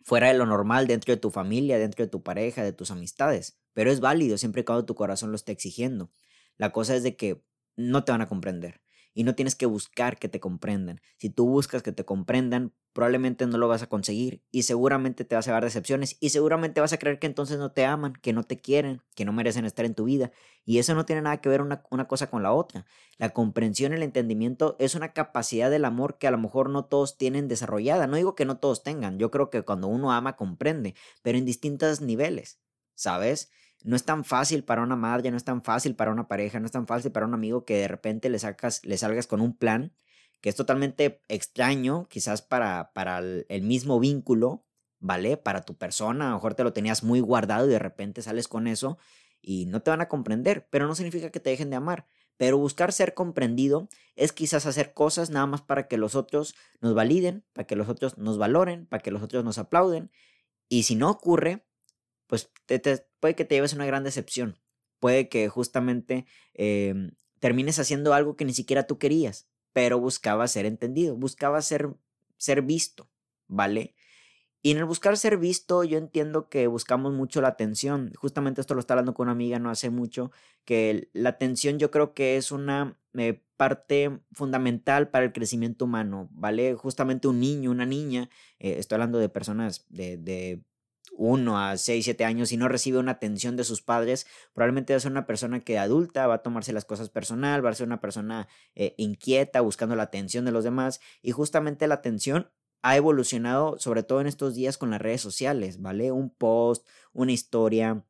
fuera 0.04 0.28
de 0.28 0.36
lo 0.36 0.46
normal 0.46 0.88
dentro 0.88 1.14
de 1.14 1.20
tu 1.20 1.32
familia, 1.32 1.80
dentro 1.80 2.04
de 2.06 2.10
tu 2.10 2.24
pareja, 2.24 2.64
de 2.64 2.74
tus 2.74 2.92
amistades, 2.92 3.60
pero 3.74 3.92
es 3.92 4.00
válido 4.00 4.38
siempre 4.38 4.62
y 4.62 4.66
cuando 4.66 4.86
tu 4.86 4.96
corazón 4.96 5.32
lo 5.32 5.36
esté 5.36 5.52
exigiendo. 5.52 6.12
La 6.58 6.72
cosa 6.72 6.96
es 6.96 7.04
de 7.04 7.16
que 7.16 7.44
no 7.76 8.04
te 8.04 8.12
van 8.12 8.22
a 8.22 8.28
comprender 8.28 8.83
y 9.14 9.24
no 9.24 9.36
tienes 9.36 9.56
que 9.56 9.66
buscar 9.66 10.18
que 10.18 10.30
te 10.30 10.40
comprendan. 10.40 11.02
Si 11.18 11.30
tú 11.30 11.48
buscas 11.48 11.84
que 11.84 11.92
te 11.92 12.06
comprendan, 12.06 12.74
probablemente 12.94 13.48
no 13.48 13.58
lo 13.58 13.68
vas 13.68 13.82
a 13.82 13.88
conseguir 13.88 14.44
y 14.52 14.64
seguramente 14.64 15.26
te 15.26 15.36
vas 15.36 15.48
a 15.48 15.52
dar 15.52 15.64
decepciones 15.64 16.16
y 16.20 16.30
seguramente 16.30 16.80
vas 16.80 16.94
a 16.94 17.00
creer 17.00 17.20
que 17.20 17.28
entonces 17.28 17.58
no 17.58 17.72
te 17.72 17.86
aman, 17.86 18.14
que 18.14 18.34
no 18.34 18.44
te 18.44 18.60
quieren, 18.60 19.02
que 19.16 19.26
no 19.26 19.34
merecen 19.34 19.66
estar 19.66 19.86
en 19.86 19.96
tu 19.96 20.06
vida. 20.06 20.32
Y 20.66 20.78
eso 20.78 20.94
no 20.96 21.06
tiene 21.06 21.24
nada 21.24 21.42
que 21.42 21.50
ver 21.50 21.62
una, 21.62 21.84
una 21.90 22.08
cosa 22.08 22.30
con 22.30 22.44
la 22.44 22.54
otra. 22.54 22.86
La 23.18 23.32
comprensión, 23.32 23.94
el 23.94 24.04
entendimiento 24.04 24.76
es 24.80 24.96
una 24.96 25.14
capacidad 25.14 25.70
del 25.72 25.86
amor 25.86 26.18
que 26.18 26.28
a 26.28 26.32
lo 26.32 26.38
mejor 26.38 26.70
no 26.70 26.86
todos 26.86 27.18
tienen 27.18 27.48
desarrollada. 27.48 28.08
No 28.08 28.18
digo 28.18 28.36
que 28.36 28.46
no 28.46 28.58
todos 28.58 28.84
tengan, 28.84 29.20
yo 29.20 29.32
creo 29.32 29.50
que 29.50 29.64
cuando 29.64 29.88
uno 29.88 30.12
ama 30.12 30.36
comprende, 30.36 30.96
pero 31.22 31.38
en 31.38 31.46
distintos 31.46 32.02
niveles, 32.02 32.60
¿sabes? 32.96 33.52
No 33.84 33.96
es 33.96 34.04
tan 34.04 34.24
fácil 34.24 34.64
para 34.64 34.82
una 34.82 34.96
madre, 34.96 35.30
no 35.32 35.38
es 35.38 35.44
tan 35.44 35.62
fácil 35.62 35.96
para 35.96 36.12
una 36.12 36.28
pareja, 36.28 36.60
no 36.60 36.66
es 36.66 36.72
tan 36.72 36.88
fácil 36.88 37.12
para 37.12 37.26
un 37.26 37.34
amigo 37.34 37.66
que 37.66 37.78
de 37.78 37.88
repente 37.88 38.30
le, 38.30 38.40
sacas, 38.40 38.84
le 38.86 38.98
salgas 38.98 39.28
con 39.28 39.42
un 39.42 39.56
plan 39.56 39.94
que 40.44 40.50
es 40.50 40.56
totalmente 40.56 41.22
extraño, 41.30 42.08
quizás 42.10 42.42
para, 42.42 42.92
para 42.92 43.20
el, 43.20 43.62
mismo 43.62 44.02
vínculo, 44.02 44.66
¿vale? 45.00 45.38
Para 45.38 45.62
tu 45.62 45.78
persona, 45.78 46.28
a 46.28 46.30
lo 46.32 46.36
mejor 46.36 46.54
te 46.54 46.66
lo 46.66 46.74
tenías 46.74 47.02
muy 47.02 47.22
guardado 47.22 47.66
y 47.66 47.70
de 47.70 47.80
repente 47.80 48.22
sales 48.22 48.50
con 48.50 48.68
eso 48.68 48.98
y 49.42 49.68
no 49.68 49.82
te 49.82 49.92
van 49.92 50.02
a 50.02 50.10
comprender, 50.10 50.68
pero 50.70 50.86
no 50.86 50.96
significa 50.96 51.30
que 51.30 51.40
te 51.40 51.50
dejen 51.50 51.70
de 51.70 51.78
amar. 51.78 52.08
Pero 52.36 52.58
buscar 52.58 52.92
ser 52.92 53.14
comprendido 53.14 53.88
es 54.18 54.34
quizás 54.34 54.66
hacer 54.66 54.94
cosas 54.94 55.30
nada 55.30 55.46
más 55.46 55.62
para 55.62 55.88
que 55.88 55.98
los 55.98 56.14
otros 56.14 56.56
nos 56.82 56.94
validen, 56.94 57.46
para 57.54 57.66
que 57.66 57.78
los 57.78 57.88
otros 57.88 58.18
nos 58.18 58.38
valoren, 58.38 58.86
para 58.86 59.02
que 59.02 59.12
los 59.12 59.24
otros 59.24 59.46
nos 59.46 59.58
aplauden. 59.58 60.12
Y 60.68 60.84
si 60.84 60.96
no 60.96 61.10
ocurre, 61.10 61.66
pues 62.28 62.52
puede 63.20 63.36
que 63.36 63.46
te 63.46 63.56
lleves 63.56 63.74
una 63.74 63.86
gran 63.86 64.04
decepción. 64.04 64.60
Puede 65.00 65.30
que 65.30 65.50
justamente 65.50 66.26
em, 66.54 67.12
termines 67.40 67.80
haciendo 67.80 68.14
algo 68.14 68.36
que 68.36 68.46
ni 68.46 68.54
siquiera 68.54 68.88
tú 68.88 68.98
querías, 68.98 69.48
pero 69.74 70.00
buscaba 70.00 70.48
ser 70.48 70.66
entendido, 70.66 71.16
buscaba 71.16 71.62
ser, 71.62 71.90
ser 72.38 72.62
visto, 72.62 73.10
¿vale? 73.48 73.96
Y 74.62 74.72
en 74.72 74.78
el 74.78 74.86
buscar 74.86 75.18
ser 75.18 75.38
visto, 75.38 75.84
yo 75.84 75.98
entiendo 75.98 76.48
que 76.48 76.68
buscamos 76.68 77.12
mucho 77.12 77.42
la 77.42 77.50
atención. 77.50 78.14
Justamente 78.16 78.62
esto 78.62 78.76
lo 78.76 78.80
estaba 78.80 79.00
hablando 79.00 79.14
con 79.14 79.26
una 79.26 79.34
amiga 79.34 79.60
no 79.60 79.70
hace 79.70 79.90
mucho, 79.90 80.32
que 80.64 81.10
la 81.12 81.30
atención 81.30 81.80
yo 81.80 81.92
creo 81.92 82.14
que 82.14 82.38
es 82.38 82.50
una 82.54 82.98
eh, 83.14 83.44
parte 83.58 84.22
fundamental 84.32 85.10
para 85.10 85.26
el 85.26 85.34
crecimiento 85.34 85.84
humano, 85.84 86.30
¿vale? 86.32 86.76
Justamente 86.76 87.28
un 87.28 87.42
niño, 87.42 87.72
una 87.72 87.86
niña, 87.86 88.30
eh, 88.60 88.78
estoy 88.80 88.96
hablando 88.96 89.20
de 89.20 89.28
personas 89.28 89.86
de 89.90 90.64
1 91.16 91.60
a 91.60 91.78
6, 91.78 92.04
7 92.06 92.26
años 92.26 92.52
y 92.52 92.58
no 92.58 92.68
recibe 92.68 92.98
una 92.98 93.14
atención 93.14 93.56
de 93.56 93.64
sus 93.64 93.82
padres, 93.82 94.28
probablemente 94.54 94.94
va 94.94 94.98
a 94.98 95.00
ser 95.00 95.12
una 95.12 95.26
persona 95.26 95.60
que 95.60 95.78
adulta 95.78 96.28
va 96.28 96.36
a 96.36 96.44
tomarse 96.44 96.74
las 96.74 96.86
cosas 96.86 97.10
personal, 97.10 97.66
va 97.66 97.70
a 97.70 97.76
ser 97.76 97.88
una 97.88 98.02
persona 98.02 98.48
eh, 98.76 98.96
inquieta, 98.98 99.62
buscando 99.62 99.96
la 99.96 100.04
atención 100.04 100.46
de 100.46 100.52
los 100.52 100.64
demás 100.64 101.02
y 101.22 101.32
justamente 101.32 101.88
la 101.88 101.96
atención 101.96 102.50
ha 102.82 102.98
evolucionado 102.98 103.80
sobre 103.80 104.04
todo 104.04 104.22
en 104.22 104.28
estos 104.28 104.56
días 104.56 104.78
con 104.78 104.90
las 104.92 105.02
redes 105.02 105.22
sociales, 105.22 105.82
¿vale? 105.82 106.12
Un 106.12 106.30
post, 106.30 106.86
una 107.14 107.32
historia, 107.32 108.04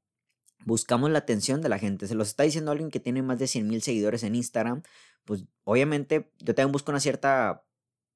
buscamos 0.65 1.11
la 1.11 1.19
atención 1.19 1.61
de 1.61 1.69
la 1.69 1.79
gente. 1.79 2.07
Se 2.07 2.15
los 2.15 2.29
está 2.29 2.43
diciendo 2.43 2.71
alguien 2.71 2.89
que 2.89 2.99
tiene 2.99 3.21
más 3.21 3.37
de 3.39 3.47
100 3.47 3.67
mil 3.67 3.81
seguidores 3.81 4.23
en 4.23 4.35
Instagram, 4.35 4.81
pues 5.25 5.45
obviamente 5.63 6.31
yo 6.39 6.55
también 6.55 6.71
busco 6.71 6.91
una 6.91 6.99
cierta, 6.99 7.63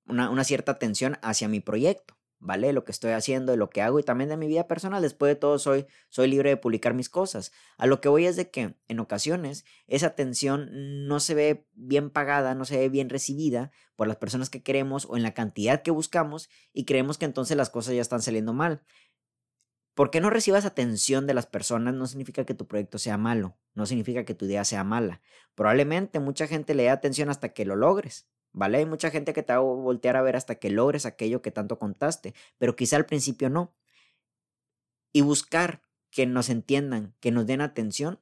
una, 0.07 0.29
una 0.29 0.43
cierta 0.43 0.73
atención 0.73 1.17
hacia 1.21 1.47
mi 1.47 1.59
proyecto. 1.59 2.16
¿Vale? 2.39 2.73
Lo 2.73 2.83
que 2.83 2.91
estoy 2.91 3.11
haciendo, 3.11 3.51
de 3.51 3.57
lo 3.57 3.69
que 3.69 3.81
hago 3.81 3.99
y 3.99 4.03
también 4.03 4.29
de 4.29 4.37
mi 4.37 4.47
vida 4.47 4.67
personal. 4.67 5.01
Después 5.01 5.29
de 5.29 5.35
todo, 5.35 5.59
soy, 5.59 5.85
soy 6.09 6.27
libre 6.27 6.49
de 6.49 6.57
publicar 6.57 6.93
mis 6.93 7.09
cosas. 7.09 7.51
A 7.77 7.87
lo 7.87 8.01
que 8.01 8.09
voy 8.09 8.25
es 8.25 8.35
de 8.35 8.49
que 8.49 8.75
en 8.87 8.99
ocasiones 8.99 9.65
esa 9.87 10.07
atención 10.07 10.69
no 11.07 11.19
se 11.19 11.35
ve 11.35 11.67
bien 11.73 12.09
pagada, 12.09 12.55
no 12.55 12.65
se 12.65 12.77
ve 12.77 12.89
bien 12.89 13.09
recibida 13.09 13.71
por 13.95 14.07
las 14.07 14.17
personas 14.17 14.49
que 14.49 14.63
queremos 14.63 15.05
o 15.05 15.17
en 15.17 15.23
la 15.23 15.33
cantidad 15.33 15.81
que 15.81 15.91
buscamos 15.91 16.49
y 16.73 16.85
creemos 16.85 17.17
que 17.17 17.25
entonces 17.25 17.57
las 17.57 17.69
cosas 17.69 17.95
ya 17.95 18.01
están 18.01 18.21
saliendo 18.21 18.53
mal. 18.53 18.83
Porque 19.95 20.21
no 20.21 20.29
recibas 20.29 20.65
atención 20.65 21.25
de 21.25 21.33
las 21.33 21.47
personas 21.47 21.95
no 21.95 22.05
significa 22.05 22.45
que 22.45 22.53
tu 22.53 22.67
proyecto 22.67 22.99
sea 22.99 23.17
malo, 23.17 23.57
no 23.73 23.87
significa 23.87 24.25
que 24.25 24.35
tu 24.35 24.45
idea 24.45 24.63
sea 24.63 24.83
mala. 24.83 25.21
Probablemente 25.55 26.19
mucha 26.19 26.45
gente 26.45 26.75
le 26.75 26.83
dé 26.83 26.91
atención 26.91 27.31
hasta 27.31 27.49
que 27.49 27.65
lo 27.65 27.75
logres, 27.75 28.27
¿vale? 28.57 28.79
Hay 28.79 28.85
mucha 28.85 29.11
gente 29.11 29.33
que 29.33 29.43
te 29.43 29.53
va 29.53 29.59
a 29.59 29.61
voltear 29.61 30.17
a 30.17 30.21
ver 30.23 30.35
hasta 30.35 30.55
que 30.55 30.71
logres 30.71 31.05
aquello 31.05 31.41
que 31.41 31.51
tanto 31.51 31.77
contaste, 31.77 32.33
pero 32.57 32.75
quizá 32.75 32.95
al 32.95 33.05
principio 33.05 33.49
no. 33.49 33.75
Y 35.13 35.21
buscar 35.21 35.83
que 36.09 36.25
nos 36.25 36.49
entiendan, 36.49 37.15
que 37.19 37.31
nos 37.31 37.45
den 37.45 37.61
atención, 37.61 38.19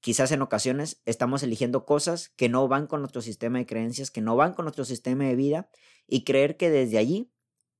quizás 0.00 0.30
en 0.30 0.42
ocasiones 0.42 1.02
estamos 1.04 1.42
eligiendo 1.42 1.84
cosas 1.84 2.28
que 2.36 2.48
no 2.48 2.68
van 2.68 2.86
con 2.86 3.00
nuestro 3.00 3.22
sistema 3.22 3.58
de 3.58 3.66
creencias, 3.66 4.12
que 4.12 4.20
no 4.20 4.36
van 4.36 4.54
con 4.54 4.66
nuestro 4.66 4.84
sistema 4.84 5.24
de 5.24 5.34
vida 5.34 5.68
y 6.06 6.22
creer 6.22 6.56
que 6.56 6.70
desde 6.70 6.98
allí 6.98 7.32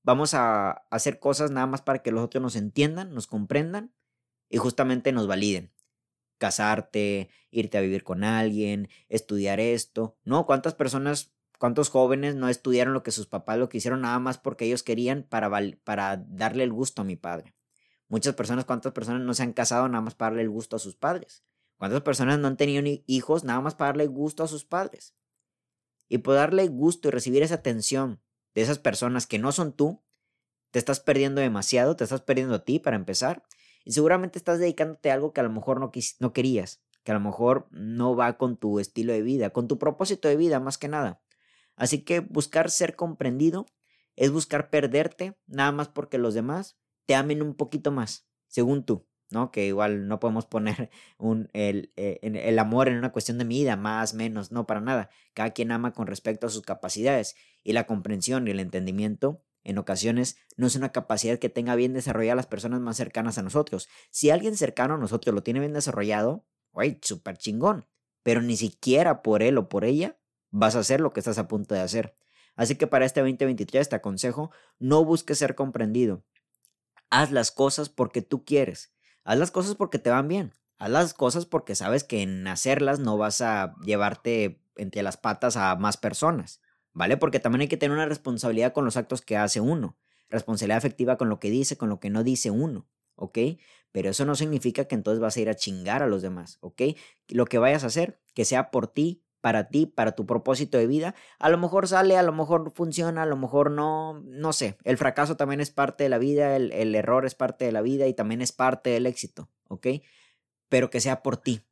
vamos 0.03 0.33
a 0.33 0.71
hacer 0.89 1.19
cosas 1.19 1.51
nada 1.51 1.67
más 1.67 1.81
para 1.81 2.01
que 2.01 2.11
los 2.11 2.23
otros 2.23 2.41
nos 2.41 2.57
entiendan, 2.57 3.13
nos 3.13 3.27
comprendan 3.27 3.93
y 4.49 4.57
justamente 4.57 5.13
nos 5.13 5.27
validen. 5.27 5.71
Casarte, 6.37 7.29
irte 7.49 7.77
a 7.77 7.81
vivir 7.81 8.03
con 8.03 8.25
alguien, 8.25 8.89
estudiar 9.07 9.61
esto. 9.61 10.17
No, 10.25 10.45
¿cuántas 10.45 10.73
personas, 10.73 11.33
cuántos 11.61 11.89
jóvenes 11.89 12.33
no 12.33 12.49
estudiaron 12.49 12.91
lo 12.91 13.03
que 13.03 13.11
sus 13.11 13.27
papás 13.27 13.59
lo 13.59 13.69
que 13.69 13.77
hicieron 13.77 14.01
nada 14.01 14.17
más 14.17 14.39
porque 14.39 14.65
ellos 14.65 14.81
querían 14.81 15.27
para, 15.29 16.17
darle 16.27 16.63
el 16.63 16.73
gusto 16.73 17.03
a 17.03 17.05
mi 17.05 17.15
padre? 17.15 17.53
Muchas 18.07 18.33
personas, 18.33 18.65
¿cuántas 18.65 18.93
personas 18.93 19.21
no 19.21 19.35
se 19.35 19.43
han 19.43 19.53
casado 19.53 19.87
nada 19.87 20.01
más 20.01 20.15
para 20.15 20.31
darle 20.31 20.41
el 20.41 20.49
gusto 20.49 20.75
a 20.75 20.79
sus 20.79 20.95
padres? 20.95 21.43
¿Cuántas 21.77 22.01
personas 22.01 22.39
no 22.39 22.47
han 22.47 22.57
tenido 22.57 22.81
hijos 23.05 23.43
nada 23.43 23.61
más 23.61 23.75
para 23.75 23.89
darle 23.89 24.07
gusto 24.07 24.43
a 24.43 24.47
sus 24.47 24.65
padres? 24.65 25.13
Y 26.09 26.17
por 26.17 26.33
darle 26.33 26.67
gusto 26.67 27.09
y 27.09 27.11
recibir 27.11 27.43
esa 27.43 27.55
atención 27.55 28.23
de 28.55 28.63
esas 28.63 28.79
personas 28.79 29.27
que 29.27 29.37
no 29.37 29.51
son 29.51 29.71
tú, 29.71 30.01
te 30.71 30.79
estás 30.79 30.99
perdiendo 30.99 31.41
demasiado, 31.41 31.95
te 31.95 32.05
estás 32.05 32.21
perdiendo 32.21 32.55
a 32.55 32.65
ti 32.65 32.79
para 32.79 32.95
empezar. 32.95 33.43
Y 33.85 33.91
seguramente 33.91 34.39
estás 34.39 34.57
dedicándote 34.57 35.11
a 35.11 35.13
algo 35.13 35.31
que 35.31 35.41
a 35.41 35.43
lo 35.43 35.51
mejor 35.51 35.79
no, 35.79 35.91
no 36.19 36.33
querías, 36.33 36.81
que 37.03 37.11
a 37.11 37.13
lo 37.13 37.21
mejor 37.21 37.67
no 37.69 38.15
va 38.15 38.39
con 38.39 38.57
tu 38.57 38.79
estilo 38.79 39.13
de 39.13 39.21
vida, 39.21 39.51
con 39.51 39.67
tu 39.67 39.77
propósito 39.77 40.27
de 40.27 40.37
vida 40.37 40.59
más 40.59 40.79
que 40.79 40.87
nada. 40.87 41.21
Así 41.81 42.03
que 42.03 42.19
buscar 42.19 42.69
ser 42.69 42.95
comprendido 42.95 43.65
es 44.15 44.29
buscar 44.29 44.69
perderte 44.69 45.35
nada 45.47 45.71
más 45.71 45.87
porque 45.87 46.19
los 46.19 46.35
demás 46.35 46.77
te 47.07 47.15
amen 47.15 47.41
un 47.41 47.55
poquito 47.55 47.91
más, 47.91 48.29
según 48.45 48.85
tú. 48.85 49.07
¿no? 49.31 49.49
Que 49.49 49.65
igual 49.65 50.07
no 50.07 50.19
podemos 50.19 50.45
poner 50.45 50.91
un, 51.17 51.49
el, 51.53 51.91
eh, 51.95 52.19
el 52.21 52.59
amor 52.59 52.87
en 52.87 52.97
una 52.97 53.11
cuestión 53.11 53.39
de 53.39 53.45
medida, 53.45 53.77
más, 53.77 54.13
menos, 54.13 54.51
no, 54.51 54.67
para 54.67 54.79
nada. 54.79 55.09
Cada 55.33 55.53
quien 55.53 55.71
ama 55.71 55.91
con 55.91 56.05
respecto 56.05 56.45
a 56.45 56.51
sus 56.51 56.61
capacidades 56.61 57.35
y 57.63 57.73
la 57.73 57.87
comprensión 57.87 58.47
y 58.47 58.51
el 58.51 58.59
entendimiento 58.59 59.43
en 59.63 59.79
ocasiones 59.79 60.37
no 60.57 60.67
es 60.67 60.75
una 60.75 60.91
capacidad 60.91 61.39
que 61.39 61.49
tenga 61.49 61.73
bien 61.73 61.93
desarrollada 61.93 62.35
las 62.35 62.45
personas 62.45 62.79
más 62.79 62.97
cercanas 62.97 63.39
a 63.39 63.41
nosotros. 63.41 63.89
Si 64.11 64.29
alguien 64.29 64.55
cercano 64.55 64.93
a 64.93 64.99
nosotros 64.99 65.33
lo 65.33 65.41
tiene 65.41 65.61
bien 65.61 65.73
desarrollado, 65.73 66.45
güey, 66.73 66.99
súper 67.01 67.37
chingón. 67.37 67.87
Pero 68.21 68.43
ni 68.43 68.55
siquiera 68.55 69.23
por 69.23 69.41
él 69.41 69.57
o 69.57 69.67
por 69.67 69.83
ella 69.83 70.20
vas 70.51 70.75
a 70.75 70.79
hacer 70.79 71.01
lo 71.01 71.11
que 71.13 71.19
estás 71.19 71.37
a 71.37 71.47
punto 71.47 71.73
de 71.73 71.81
hacer. 71.81 72.15
Así 72.55 72.75
que 72.75 72.87
para 72.87 73.05
este 73.05 73.21
2023 73.21 73.89
te 73.89 73.95
aconsejo, 73.95 74.51
no 74.77 75.03
busques 75.03 75.37
ser 75.37 75.55
comprendido. 75.55 76.23
Haz 77.09 77.31
las 77.31 77.51
cosas 77.51 77.89
porque 77.89 78.21
tú 78.21 78.45
quieres. 78.45 78.93
Haz 79.23 79.37
las 79.37 79.51
cosas 79.51 79.75
porque 79.75 79.99
te 79.99 80.09
van 80.09 80.27
bien. 80.27 80.53
Haz 80.77 80.89
las 80.89 81.13
cosas 81.13 81.45
porque 81.45 81.75
sabes 81.75 82.03
que 82.03 82.21
en 82.21 82.47
hacerlas 82.47 82.99
no 82.99 83.17
vas 83.17 83.41
a 83.41 83.75
llevarte 83.83 84.61
entre 84.75 85.03
las 85.03 85.17
patas 85.17 85.57
a 85.57 85.75
más 85.75 85.97
personas, 85.97 86.61
¿vale? 86.93 87.17
Porque 87.17 87.39
también 87.39 87.61
hay 87.61 87.67
que 87.67 87.77
tener 87.77 87.95
una 87.95 88.05
responsabilidad 88.05 88.73
con 88.73 88.85
los 88.85 88.97
actos 88.97 89.21
que 89.21 89.37
hace 89.37 89.61
uno. 89.61 89.97
Responsabilidad 90.29 90.77
efectiva 90.77 91.17
con 91.17 91.29
lo 91.29 91.39
que 91.39 91.49
dice, 91.49 91.77
con 91.77 91.89
lo 91.89 91.99
que 91.99 92.09
no 92.09 92.23
dice 92.23 92.51
uno, 92.51 92.87
¿ok? 93.15 93.37
Pero 93.91 94.09
eso 94.09 94.25
no 94.25 94.35
significa 94.35 94.85
que 94.85 94.95
entonces 94.95 95.19
vas 95.19 95.35
a 95.35 95.41
ir 95.41 95.49
a 95.49 95.55
chingar 95.55 96.01
a 96.01 96.07
los 96.07 96.21
demás, 96.21 96.57
¿ok? 96.61 96.81
Lo 97.27 97.45
que 97.45 97.57
vayas 97.57 97.83
a 97.83 97.87
hacer, 97.87 98.21
que 98.33 98.45
sea 98.45 98.71
por 98.71 98.87
ti, 98.87 99.23
para 99.41 99.69
ti, 99.69 99.87
para 99.87 100.13
tu 100.13 100.25
propósito 100.25 100.77
de 100.77 100.87
vida. 100.87 101.15
A 101.39 101.49
lo 101.49 101.57
mejor 101.57 101.87
sale, 101.87 102.17
a 102.17 102.23
lo 102.23 102.31
mejor 102.31 102.71
funciona, 102.73 103.23
a 103.23 103.25
lo 103.25 103.35
mejor 103.35 103.71
no, 103.71 104.21
no 104.23 104.53
sé. 104.53 104.77
El 104.83 104.97
fracaso 104.97 105.35
también 105.35 105.59
es 105.59 105.71
parte 105.71 106.03
de 106.03 106.09
la 106.09 106.19
vida, 106.19 106.55
el, 106.55 106.95
error 106.95 107.25
es 107.25 107.35
parte 107.35 107.65
de 107.65 107.71
la 107.71 107.81
vida 107.81 108.07
y 108.07 108.13
también 108.13 108.41
es 108.41 108.51
parte 108.51 108.91
del 108.91 109.07
éxito, 109.07 109.49
¿ok? 109.67 109.87
Pero 110.69 110.89
que 110.89 111.01
sea 111.01 111.23
por 111.23 111.37
ti, 111.37 111.63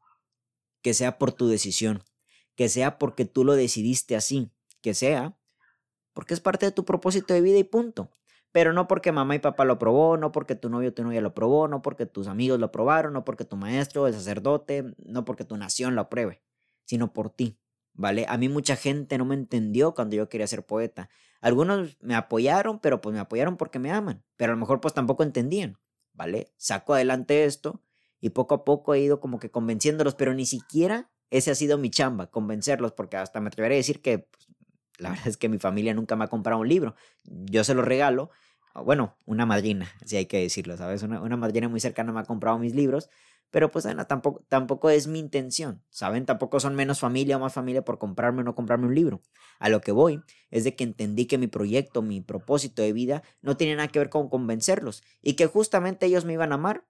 que 0.82 0.94
sea 0.94 1.18
por 1.18 1.32
tu 1.32 1.48
decisión, 1.48 2.04
que 2.56 2.68
sea 2.70 2.98
porque 2.98 3.26
tú 3.26 3.46
lo 3.46 3.54
decidiste 3.54 4.16
así, 4.16 4.52
que 4.82 4.94
sea 4.94 5.38
porque 6.14 6.34
es 6.34 6.42
parte 6.42 6.66
de 6.66 6.72
tu 6.72 6.84
propósito 6.84 7.34
de 7.34 7.42
vida 7.42 7.58
y 7.58 7.64
punto. 7.64 8.10
Pero 8.52 8.74
no 8.74 8.88
porque 8.88 9.12
mamá 9.12 9.36
y 9.36 9.40
papá 9.40 9.64
lo 9.64 9.74
aprobó, 9.74 10.18
no 10.18 10.32
porque 10.32 10.56
tu 10.56 10.70
novio 10.70 10.90
o 10.90 10.94
tu 10.94 11.04
novia 11.04 11.22
lo 11.22 11.30
aprobó, 11.30 11.68
no 11.68 11.84
porque 11.84 12.08
tus 12.08 12.28
amigos 12.28 12.60
lo 12.60 12.66
aprobaron, 12.66 13.14
no 13.14 13.24
porque 13.24 13.46
tu 13.46 13.56
maestro, 13.56 14.08
el 14.08 14.16
sacerdote, 14.16 14.96
no 14.98 15.24
porque 15.24 15.46
tu 15.46 15.56
nación 15.56 15.94
lo 15.94 16.02
apruebe 16.02 16.42
sino 16.90 17.14
por 17.14 17.30
ti, 17.30 17.60
¿vale? 17.94 18.26
A 18.28 18.40
mí 18.40 18.50
mucha 18.50 18.76
gente 18.76 19.20
no 19.20 19.26
me 19.26 19.36
entendió 19.36 19.94
cuando 19.94 20.16
yo 20.16 20.28
quería 20.28 20.48
ser 20.48 20.66
poeta. 20.66 21.08
Algunos 21.40 21.98
me 22.02 22.16
apoyaron, 22.16 22.80
pero 22.80 23.00
pues 23.00 23.14
me 23.14 23.20
apoyaron 23.20 23.58
porque 23.58 23.78
me 23.78 23.92
aman, 23.92 24.24
pero 24.38 24.54
a 24.54 24.56
lo 24.56 24.60
mejor 24.60 24.82
pues 24.82 24.96
tampoco 24.96 25.22
entendían, 25.22 25.78
¿vale? 26.14 26.52
Saco 26.58 26.96
adelante 26.96 27.46
esto 27.46 27.84
y 28.20 28.32
poco 28.32 28.56
a 28.56 28.66
poco 28.66 28.96
he 28.96 29.02
ido 29.02 29.20
como 29.20 29.38
que 29.38 29.52
convenciéndolos, 29.52 30.16
pero 30.16 30.34
ni 30.34 30.48
siquiera 30.48 31.12
ese 31.30 31.52
ha 31.52 31.56
sido 31.56 31.78
mi 31.78 31.92
chamba, 31.92 32.32
convencerlos, 32.32 32.94
porque 32.94 33.18
hasta 33.18 33.40
me 33.40 33.50
atreveré 33.50 33.76
a 33.76 33.78
decir 33.78 34.02
que 34.02 34.18
pues, 34.18 34.48
la 34.98 35.10
verdad 35.12 35.28
es 35.28 35.38
que 35.38 35.48
mi 35.48 35.60
familia 35.60 35.94
nunca 35.94 36.16
me 36.16 36.24
ha 36.24 36.28
comprado 36.28 36.60
un 36.62 36.68
libro. 36.68 36.96
Yo 37.24 37.64
se 37.64 37.76
lo 37.76 37.84
regalo, 37.84 38.32
bueno, 38.74 39.16
una 39.28 39.46
madrina, 39.46 39.92
si 40.06 40.18
hay 40.18 40.26
que 40.26 40.42
decirlo, 40.42 40.76
¿sabes? 40.76 41.04
Una, 41.04 41.22
una 41.22 41.38
madrina 41.38 41.70
muy 41.70 41.82
cercana 41.82 42.12
me 42.12 42.22
ha 42.22 42.24
comprado 42.24 42.58
mis 42.58 42.74
libros, 42.74 43.12
pero 43.52 43.72
pues 43.72 43.86
bueno, 43.86 44.06
tampoco, 44.06 44.46
tampoco 44.48 44.90
es 44.90 45.08
mi 45.08 45.20
intención, 45.20 45.84
¿saben? 45.90 46.26
Tampoco 46.26 46.60
son 46.60 46.76
menos 46.76 47.00
familia 47.00 47.38
o 47.38 47.40
más 47.40 47.54
familia 47.54 47.84
por 47.84 47.98
comprarme 47.98 48.42
o 48.42 48.44
no 48.44 48.56
comprarme 48.56 48.88
un 48.88 48.96
libro. 48.96 49.22
A 49.60 49.70
lo 49.70 49.82
que 49.82 49.92
voy 49.92 50.22
es 50.52 50.64
de 50.64 50.76
que 50.76 50.84
entendí 50.84 51.26
que 51.26 51.38
mi 51.38 51.48
proyecto, 51.48 52.02
mi 52.02 52.22
propósito 52.22 52.82
de 52.82 52.94
vida 52.94 53.24
no 53.42 53.58
tiene 53.58 53.76
nada 53.76 53.88
que 53.88 54.00
ver 54.00 54.10
con 54.10 54.30
convencerlos 54.30 55.04
y 55.22 55.34
que 55.34 55.48
justamente 55.48 56.06
ellos 56.06 56.26
me 56.26 56.34
iban 56.34 56.52
a 56.52 56.56
amar 56.56 56.86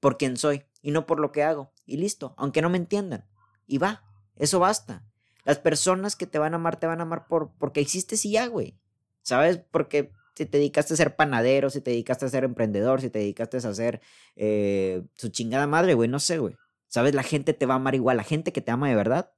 por 0.00 0.18
quien 0.18 0.36
soy 0.36 0.64
y 0.82 0.90
no 0.90 1.06
por 1.06 1.20
lo 1.20 1.30
que 1.30 1.42
hago. 1.42 1.72
Y 1.86 1.96
listo, 1.98 2.34
aunque 2.36 2.62
no 2.62 2.70
me 2.70 2.78
entiendan. 2.78 3.26
Y 3.66 3.78
va, 3.78 4.02
eso 4.36 4.58
basta. 4.58 5.04
Las 5.44 5.58
personas 5.58 6.16
que 6.16 6.26
te 6.26 6.38
van 6.38 6.54
a 6.54 6.56
amar 6.56 6.78
te 6.78 6.86
van 6.86 7.00
a 7.00 7.02
amar 7.02 7.26
por 7.26 7.52
porque 7.58 7.80
existes 7.80 8.24
y 8.24 8.32
ya, 8.32 8.46
güey. 8.46 8.78
¿Sabes? 9.22 9.58
Porque 9.70 10.12
si 10.40 10.46
te 10.46 10.56
dedicaste 10.56 10.94
a 10.94 10.96
ser 10.96 11.16
panadero, 11.16 11.68
si 11.68 11.82
te 11.82 11.90
dedicaste 11.90 12.24
a 12.24 12.28
ser 12.30 12.44
emprendedor, 12.44 13.02
si 13.02 13.10
te 13.10 13.18
dedicaste 13.18 13.58
a 13.58 13.60
hacer 13.60 14.00
eh, 14.36 15.02
su 15.14 15.28
chingada 15.28 15.66
madre, 15.66 15.92
güey, 15.92 16.08
no 16.08 16.18
sé, 16.18 16.38
güey. 16.38 16.56
¿Sabes? 16.88 17.14
La 17.14 17.22
gente 17.22 17.52
te 17.52 17.66
va 17.66 17.74
a 17.74 17.76
amar 17.76 17.94
igual. 17.94 18.16
La 18.16 18.24
gente 18.24 18.50
que 18.50 18.62
te 18.62 18.70
ama 18.70 18.88
de 18.88 18.94
verdad 18.94 19.32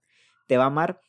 te 0.47 0.56
va 0.56 0.64
a 0.64 0.66
amar 0.68 1.00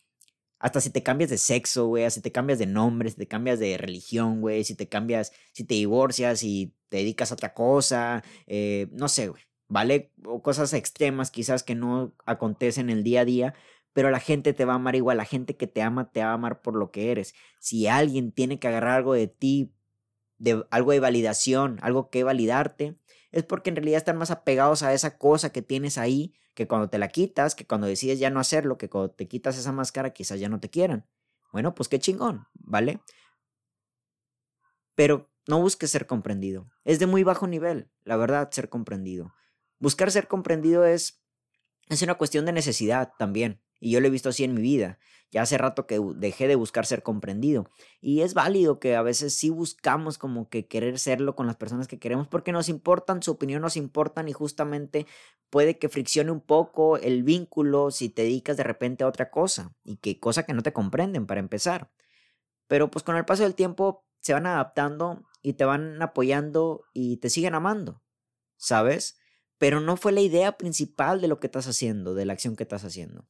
hasta 0.57 0.81
si 0.81 0.89
te 0.89 1.03
cambias 1.03 1.29
de 1.29 1.37
sexo, 1.37 1.87
güey, 1.87 2.09
si 2.09 2.21
te 2.21 2.31
cambias 2.31 2.57
de 2.57 2.65
nombre, 2.65 3.09
si 3.09 3.17
te 3.17 3.27
cambias 3.27 3.59
de 3.59 3.77
religión, 3.77 4.41
güey, 4.41 4.63
si 4.63 4.75
te 4.75 4.87
cambias, 4.89 5.31
si 5.51 5.63
te 5.63 5.75
divorcias, 5.75 6.41
y 6.41 6.73
te 6.89 6.97
dedicas 6.97 7.31
a 7.31 7.35
otra 7.35 7.53
cosa, 7.53 8.23
eh, 8.47 8.87
no 8.93 9.09
sé, 9.09 9.27
güey, 9.27 9.43
¿vale? 9.67 10.11
O 10.25 10.41
cosas 10.41 10.73
extremas 10.73 11.31
quizás 11.31 11.63
que 11.63 11.75
no 11.75 12.15
acontecen 12.25 12.89
el 12.89 13.03
día 13.03 13.21
a 13.21 13.25
día, 13.25 13.53
pero 13.93 14.09
la 14.09 14.19
gente 14.19 14.53
te 14.53 14.65
va 14.65 14.73
a 14.73 14.75
amar 14.77 14.95
igual, 14.95 15.17
la 15.17 15.25
gente 15.25 15.55
que 15.55 15.67
te 15.67 15.81
ama 15.81 16.11
te 16.11 16.21
va 16.23 16.31
a 16.31 16.33
amar 16.33 16.61
por 16.61 16.75
lo 16.75 16.91
que 16.91 17.11
eres. 17.11 17.35
Si 17.59 17.87
alguien 17.87 18.31
tiene 18.31 18.57
que 18.59 18.67
agarrar 18.67 18.97
algo 18.97 19.13
de 19.13 19.27
ti 19.27 19.73
de 20.43 20.65
algo 20.71 20.91
de 20.91 20.99
validación, 20.99 21.79
algo 21.81 22.09
que 22.09 22.25
validarte, 22.25 22.97
es 23.31 23.43
porque 23.43 23.69
en 23.69 23.77
realidad 23.77 23.97
están 23.97 24.17
más 24.17 24.29
apegados 24.29 24.83
a 24.83 24.93
esa 24.93 25.17
cosa 25.17 25.53
que 25.53 25.61
tienes 25.61 25.97
ahí, 25.97 26.33
que 26.53 26.67
cuando 26.67 26.89
te 26.89 26.97
la 26.97 27.07
quitas, 27.07 27.55
que 27.55 27.65
cuando 27.65 27.87
decides 27.87 28.19
ya 28.19 28.29
no 28.29 28.41
hacerlo, 28.41 28.77
que 28.77 28.89
cuando 28.89 29.11
te 29.11 29.27
quitas 29.29 29.57
esa 29.57 29.71
máscara 29.71 30.11
quizás 30.11 30.41
ya 30.41 30.49
no 30.49 30.59
te 30.59 30.69
quieran. 30.69 31.07
Bueno, 31.53 31.73
pues 31.73 31.87
qué 31.87 31.97
chingón, 31.97 32.45
¿vale? 32.55 32.99
Pero 34.95 35.31
no 35.47 35.61
busques 35.61 35.89
ser 35.89 36.07
comprendido. 36.07 36.69
Es 36.83 36.99
de 36.99 37.07
muy 37.07 37.23
bajo 37.23 37.47
nivel, 37.47 37.89
la 38.03 38.17
verdad, 38.17 38.51
ser 38.51 38.67
comprendido. 38.67 39.33
Buscar 39.79 40.11
ser 40.11 40.27
comprendido 40.27 40.83
es, 40.85 41.23
es 41.87 42.01
una 42.01 42.15
cuestión 42.15 42.45
de 42.45 42.51
necesidad 42.51 43.13
también. 43.17 43.61
Y 43.83 43.91
yo 43.91 43.99
lo 43.99 44.07
he 44.07 44.11
visto 44.11 44.29
así 44.29 44.45
en 44.45 44.53
mi 44.53 44.61
vida. 44.61 44.97
Ya 45.29 45.41
hace 45.41 45.57
rato 45.57 45.87
que 45.87 45.99
dejé 46.15 46.47
de 46.47 46.55
buscar 46.55 46.85
ser 46.85 47.03
comprendido. 47.03 47.69
Y 47.99 48.21
es 48.21 48.33
válido 48.33 48.79
que 48.79 48.95
a 48.95 49.01
veces 49.01 49.33
sí 49.35 49.49
buscamos 49.49 50.17
como 50.17 50.47
que 50.47 50.67
querer 50.67 50.99
serlo 50.99 51.35
con 51.35 51.47
las 51.47 51.57
personas 51.57 51.89
que 51.89 51.99
queremos 51.99 52.29
porque 52.29 52.53
nos 52.53 52.69
importan, 52.69 53.21
su 53.21 53.31
opinión 53.31 53.61
nos 53.61 53.75
importan 53.75 54.29
y 54.29 54.31
justamente 54.31 55.05
puede 55.49 55.79
que 55.79 55.89
friccione 55.89 56.31
un 56.31 56.39
poco 56.39 56.95
el 56.95 57.23
vínculo 57.23 57.91
si 57.91 58.07
te 58.07 58.21
dedicas 58.21 58.55
de 58.55 58.63
repente 58.63 59.03
a 59.03 59.07
otra 59.07 59.29
cosa 59.31 59.75
y 59.83 59.97
que 59.97 60.17
cosa 60.17 60.43
que 60.43 60.53
no 60.53 60.63
te 60.63 60.71
comprenden 60.71 61.25
para 61.25 61.41
empezar. 61.41 61.91
Pero 62.67 62.89
pues 62.89 63.03
con 63.03 63.17
el 63.17 63.25
paso 63.25 63.43
del 63.43 63.53
tiempo 63.53 64.05
se 64.21 64.31
van 64.31 64.45
adaptando 64.45 65.25
y 65.41 65.53
te 65.53 65.65
van 65.65 66.01
apoyando 66.01 66.85
y 66.93 67.17
te 67.17 67.29
siguen 67.29 67.53
amando, 67.53 68.01
¿sabes? 68.55 69.17
Pero 69.57 69.81
no 69.81 69.97
fue 69.97 70.13
la 70.13 70.21
idea 70.21 70.57
principal 70.57 71.19
de 71.19 71.27
lo 71.27 71.41
que 71.41 71.47
estás 71.47 71.67
haciendo, 71.67 72.13
de 72.13 72.23
la 72.23 72.31
acción 72.31 72.55
que 72.55 72.63
estás 72.63 72.85
haciendo. 72.85 73.27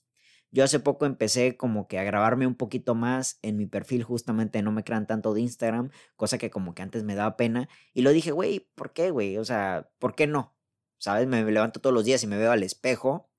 Yo 0.53 0.63
hace 0.63 0.79
poco 0.79 1.07
empecé 1.07 1.57
como 1.57 1.87
que 1.87 1.97
a 1.97 2.03
grabarme 2.03 2.45
un 2.45 2.53
poquito 2.53 2.93
más 2.93 3.39
en 3.41 3.57
mi 3.57 3.65
perfil, 3.65 4.03
justamente 4.03 4.61
no 4.61 4.71
me 4.71 4.83
crean 4.83 5.07
tanto 5.07 5.33
de 5.33 5.41
Instagram, 5.41 5.89
cosa 6.15 6.37
que 6.37 6.51
como 6.51 6.75
que 6.75 6.83
antes 6.83 7.03
me 7.03 7.15
daba 7.15 7.37
pena. 7.37 7.67
Y 7.91 8.03
lo 8.03 8.11
dije, 8.11 8.31
güey, 8.31 8.69
¿por 8.75 8.93
qué, 8.93 9.09
güey? 9.09 9.37
O 9.39 9.45
sea, 9.45 9.89
¿por 9.97 10.13
qué 10.13 10.27
no? 10.27 10.55
¿Sabes? 10.99 11.25
Me 11.27 11.43
levanto 11.43 11.81
todos 11.81 11.91
los 11.91 12.05
días 12.05 12.23
y 12.23 12.27
me 12.27 12.37
veo 12.37 12.51
al 12.51 12.61
espejo. 12.61 13.31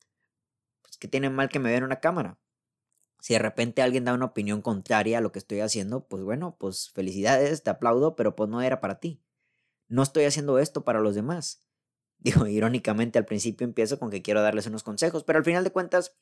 Pues, 0.83 0.97
¿qué 0.97 1.06
tiene 1.06 1.30
mal 1.30 1.49
que 1.49 1.61
me 1.61 1.68
vea 1.68 1.78
en 1.78 1.85
una 1.85 2.00
cámara? 2.00 2.40
Si 3.21 3.35
de 3.35 3.38
repente 3.38 3.80
alguien 3.80 4.04
da 4.04 4.12
una 4.12 4.26
opinión 4.26 4.61
contraria 4.61 5.18
a 5.18 5.21
lo 5.21 5.30
que 5.30 5.38
estoy 5.38 5.61
haciendo, 5.61 6.09
pues 6.09 6.25
bueno, 6.25 6.56
pues 6.59 6.90
felicidades, 6.90 7.62
te 7.62 7.71
aplaudo, 7.71 8.16
pero 8.16 8.35
pues 8.35 8.50
no 8.50 8.61
era 8.61 8.80
para 8.80 8.99
ti. 8.99 9.23
No 9.87 10.02
estoy 10.02 10.25
haciendo 10.25 10.59
esto 10.59 10.85
para 10.85 10.99
los 10.99 11.14
demás. 11.14 11.62
Digo, 12.18 12.47
irónicamente 12.49 13.21
al 13.21 13.25
principio 13.25 13.64
empiezo 13.64 14.00
con 14.00 14.11
que 14.11 14.21
quiero 14.21 14.42
darles 14.42 14.66
unos 14.66 14.83
consejos, 14.83 15.23
pero 15.23 15.38
al 15.38 15.44
final 15.44 15.62
de 15.62 15.71
cuentas, 15.71 16.16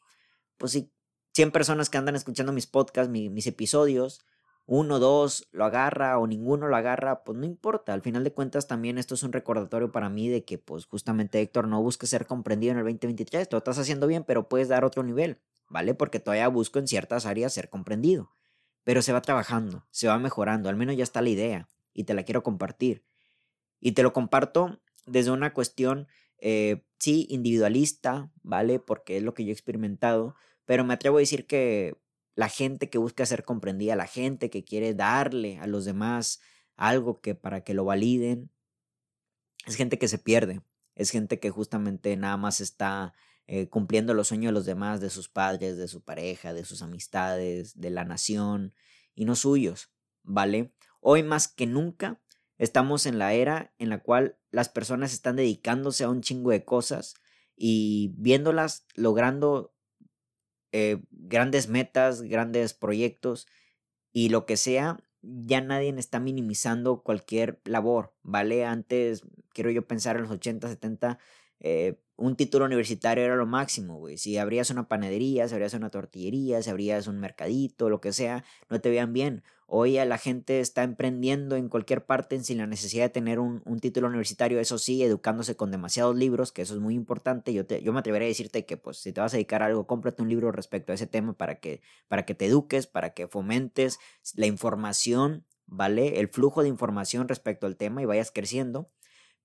pues 0.62 0.70
si 0.70 0.92
100 1.34 1.50
personas 1.50 1.90
que 1.90 1.98
andan 1.98 2.14
escuchando 2.14 2.52
mis 2.52 2.68
podcasts, 2.68 3.10
mis 3.10 3.48
episodios, 3.48 4.20
uno, 4.66 5.00
dos 5.00 5.48
lo 5.50 5.64
agarra 5.64 6.20
o 6.20 6.28
ninguno 6.28 6.68
lo 6.68 6.76
agarra, 6.76 7.24
pues 7.24 7.36
no 7.36 7.44
importa. 7.44 7.92
Al 7.92 8.00
final 8.00 8.22
de 8.22 8.32
cuentas 8.32 8.68
también 8.68 8.96
esto 8.96 9.16
es 9.16 9.24
un 9.24 9.32
recordatorio 9.32 9.90
para 9.90 10.08
mí 10.08 10.28
de 10.28 10.44
que 10.44 10.58
pues 10.58 10.86
justamente 10.86 11.40
Héctor 11.40 11.66
no 11.66 11.82
busque 11.82 12.06
ser 12.06 12.26
comprendido 12.26 12.70
en 12.74 12.78
el 12.78 12.84
2023. 12.84 13.48
Lo 13.50 13.58
estás 13.58 13.80
haciendo 13.80 14.06
bien, 14.06 14.22
pero 14.22 14.48
puedes 14.48 14.68
dar 14.68 14.84
otro 14.84 15.02
nivel, 15.02 15.40
¿vale? 15.68 15.94
Porque 15.94 16.20
todavía 16.20 16.46
busco 16.46 16.78
en 16.78 16.86
ciertas 16.86 17.26
áreas 17.26 17.52
ser 17.52 17.68
comprendido. 17.68 18.30
Pero 18.84 19.02
se 19.02 19.12
va 19.12 19.20
trabajando, 19.20 19.84
se 19.90 20.06
va 20.06 20.20
mejorando, 20.20 20.68
al 20.68 20.76
menos 20.76 20.96
ya 20.96 21.02
está 21.02 21.22
la 21.22 21.30
idea 21.30 21.68
y 21.92 22.04
te 22.04 22.14
la 22.14 22.22
quiero 22.22 22.44
compartir. 22.44 23.04
Y 23.80 23.92
te 23.92 24.04
lo 24.04 24.12
comparto 24.12 24.80
desde 25.06 25.32
una 25.32 25.52
cuestión, 25.52 26.06
eh, 26.38 26.84
sí, 26.98 27.26
individualista, 27.30 28.30
¿vale? 28.44 28.78
Porque 28.78 29.16
es 29.16 29.24
lo 29.24 29.34
que 29.34 29.44
yo 29.44 29.50
he 29.50 29.52
experimentado, 29.52 30.36
pero 30.64 30.84
me 30.84 30.94
atrevo 30.94 31.18
a 31.18 31.20
decir 31.20 31.46
que 31.46 31.96
la 32.34 32.48
gente 32.48 32.88
que 32.88 32.98
busca 32.98 33.26
ser 33.26 33.44
comprendida, 33.44 33.96
la 33.96 34.06
gente 34.06 34.50
que 34.50 34.64
quiere 34.64 34.94
darle 34.94 35.58
a 35.58 35.66
los 35.66 35.84
demás 35.84 36.40
algo 36.76 37.20
que 37.20 37.34
para 37.34 37.62
que 37.62 37.74
lo 37.74 37.84
validen, 37.84 38.50
es 39.66 39.76
gente 39.76 39.98
que 39.98 40.08
se 40.08 40.18
pierde, 40.18 40.62
es 40.94 41.10
gente 41.10 41.38
que 41.38 41.50
justamente 41.50 42.16
nada 42.16 42.36
más 42.36 42.60
está 42.60 43.14
eh, 43.46 43.68
cumpliendo 43.68 44.14
los 44.14 44.28
sueños 44.28 44.50
de 44.50 44.54
los 44.54 44.64
demás, 44.64 45.00
de 45.00 45.10
sus 45.10 45.28
padres, 45.28 45.76
de 45.76 45.88
su 45.88 46.02
pareja, 46.02 46.52
de 46.52 46.64
sus 46.64 46.82
amistades, 46.82 47.78
de 47.78 47.90
la 47.90 48.04
nación 48.04 48.72
y 49.14 49.24
no 49.24 49.36
suyos, 49.36 49.90
¿vale? 50.22 50.72
Hoy 51.00 51.22
más 51.22 51.48
que 51.48 51.66
nunca 51.66 52.20
estamos 52.58 53.06
en 53.06 53.18
la 53.18 53.34
era 53.34 53.74
en 53.78 53.88
la 53.88 53.98
cual 53.98 54.38
las 54.50 54.68
personas 54.68 55.12
están 55.12 55.36
dedicándose 55.36 56.04
a 56.04 56.08
un 56.08 56.22
chingo 56.22 56.50
de 56.50 56.64
cosas 56.64 57.14
y 57.56 58.14
viéndolas 58.16 58.86
logrando 58.94 59.74
eh, 60.72 61.02
grandes 61.10 61.68
metas, 61.68 62.22
grandes 62.22 62.74
proyectos 62.74 63.46
y 64.12 64.28
lo 64.28 64.46
que 64.46 64.56
sea, 64.56 64.98
ya 65.22 65.60
nadie 65.60 65.94
está 65.96 66.20
minimizando 66.20 67.02
cualquier 67.02 67.60
labor, 67.64 68.14
¿vale? 68.22 68.64
Antes, 68.64 69.22
quiero 69.52 69.70
yo 69.70 69.86
pensar 69.86 70.16
en 70.16 70.22
los 70.22 70.30
80, 70.30 70.68
70, 70.68 71.18
eh, 71.60 72.00
un 72.16 72.36
título 72.36 72.64
universitario 72.64 73.24
era 73.24 73.36
lo 73.36 73.46
máximo, 73.46 73.98
güey. 73.98 74.18
Si 74.18 74.36
abrías 74.36 74.70
una 74.70 74.88
panadería, 74.88 75.48
si 75.48 75.54
abrías 75.54 75.74
una 75.74 75.90
tortillería, 75.90 76.62
si 76.62 76.70
abrías 76.70 77.06
un 77.06 77.18
mercadito, 77.18 77.88
lo 77.88 78.00
que 78.00 78.12
sea, 78.12 78.44
no 78.68 78.80
te 78.80 78.90
vean 78.90 79.12
bien. 79.12 79.42
Hoy 79.74 79.94
la 79.94 80.18
gente 80.18 80.60
está 80.60 80.82
emprendiendo 80.82 81.56
en 81.56 81.70
cualquier 81.70 82.04
parte 82.04 82.38
sin 82.44 82.58
la 82.58 82.66
necesidad 82.66 83.04
de 83.04 83.08
tener 83.08 83.38
un, 83.38 83.62
título 83.80 84.06
universitario, 84.06 84.60
eso 84.60 84.76
sí, 84.76 85.02
educándose 85.02 85.56
con 85.56 85.70
demasiados 85.70 86.14
libros, 86.14 86.52
que 86.52 86.60
eso 86.60 86.74
es 86.74 86.80
muy 86.80 86.94
importante. 86.94 87.54
Yo, 87.54 87.64
te, 87.64 87.82
yo 87.82 87.90
me 87.94 88.00
atrevería 88.00 88.26
a 88.26 88.28
decirte 88.28 88.66
que 88.66 88.76
pues 88.76 88.98
si 88.98 89.14
te 89.14 89.22
vas 89.22 89.32
a 89.32 89.38
dedicar 89.38 89.62
a 89.62 89.66
algo, 89.66 89.86
cómprate 89.86 90.20
un 90.20 90.28
libro 90.28 90.52
respecto 90.52 90.92
a 90.92 90.94
ese 90.94 91.06
tema 91.06 91.32
para 91.38 91.58
que, 91.58 91.80
para 92.06 92.26
que 92.26 92.34
te 92.34 92.44
eduques, 92.44 92.86
para 92.86 93.14
que 93.14 93.28
fomentes 93.28 93.98
la 94.34 94.44
información, 94.44 95.46
¿vale? 95.64 96.20
El 96.20 96.28
flujo 96.28 96.62
de 96.62 96.68
información 96.68 97.26
respecto 97.26 97.66
al 97.66 97.78
tema 97.78 98.02
y 98.02 98.04
vayas 98.04 98.30
creciendo 98.30 98.90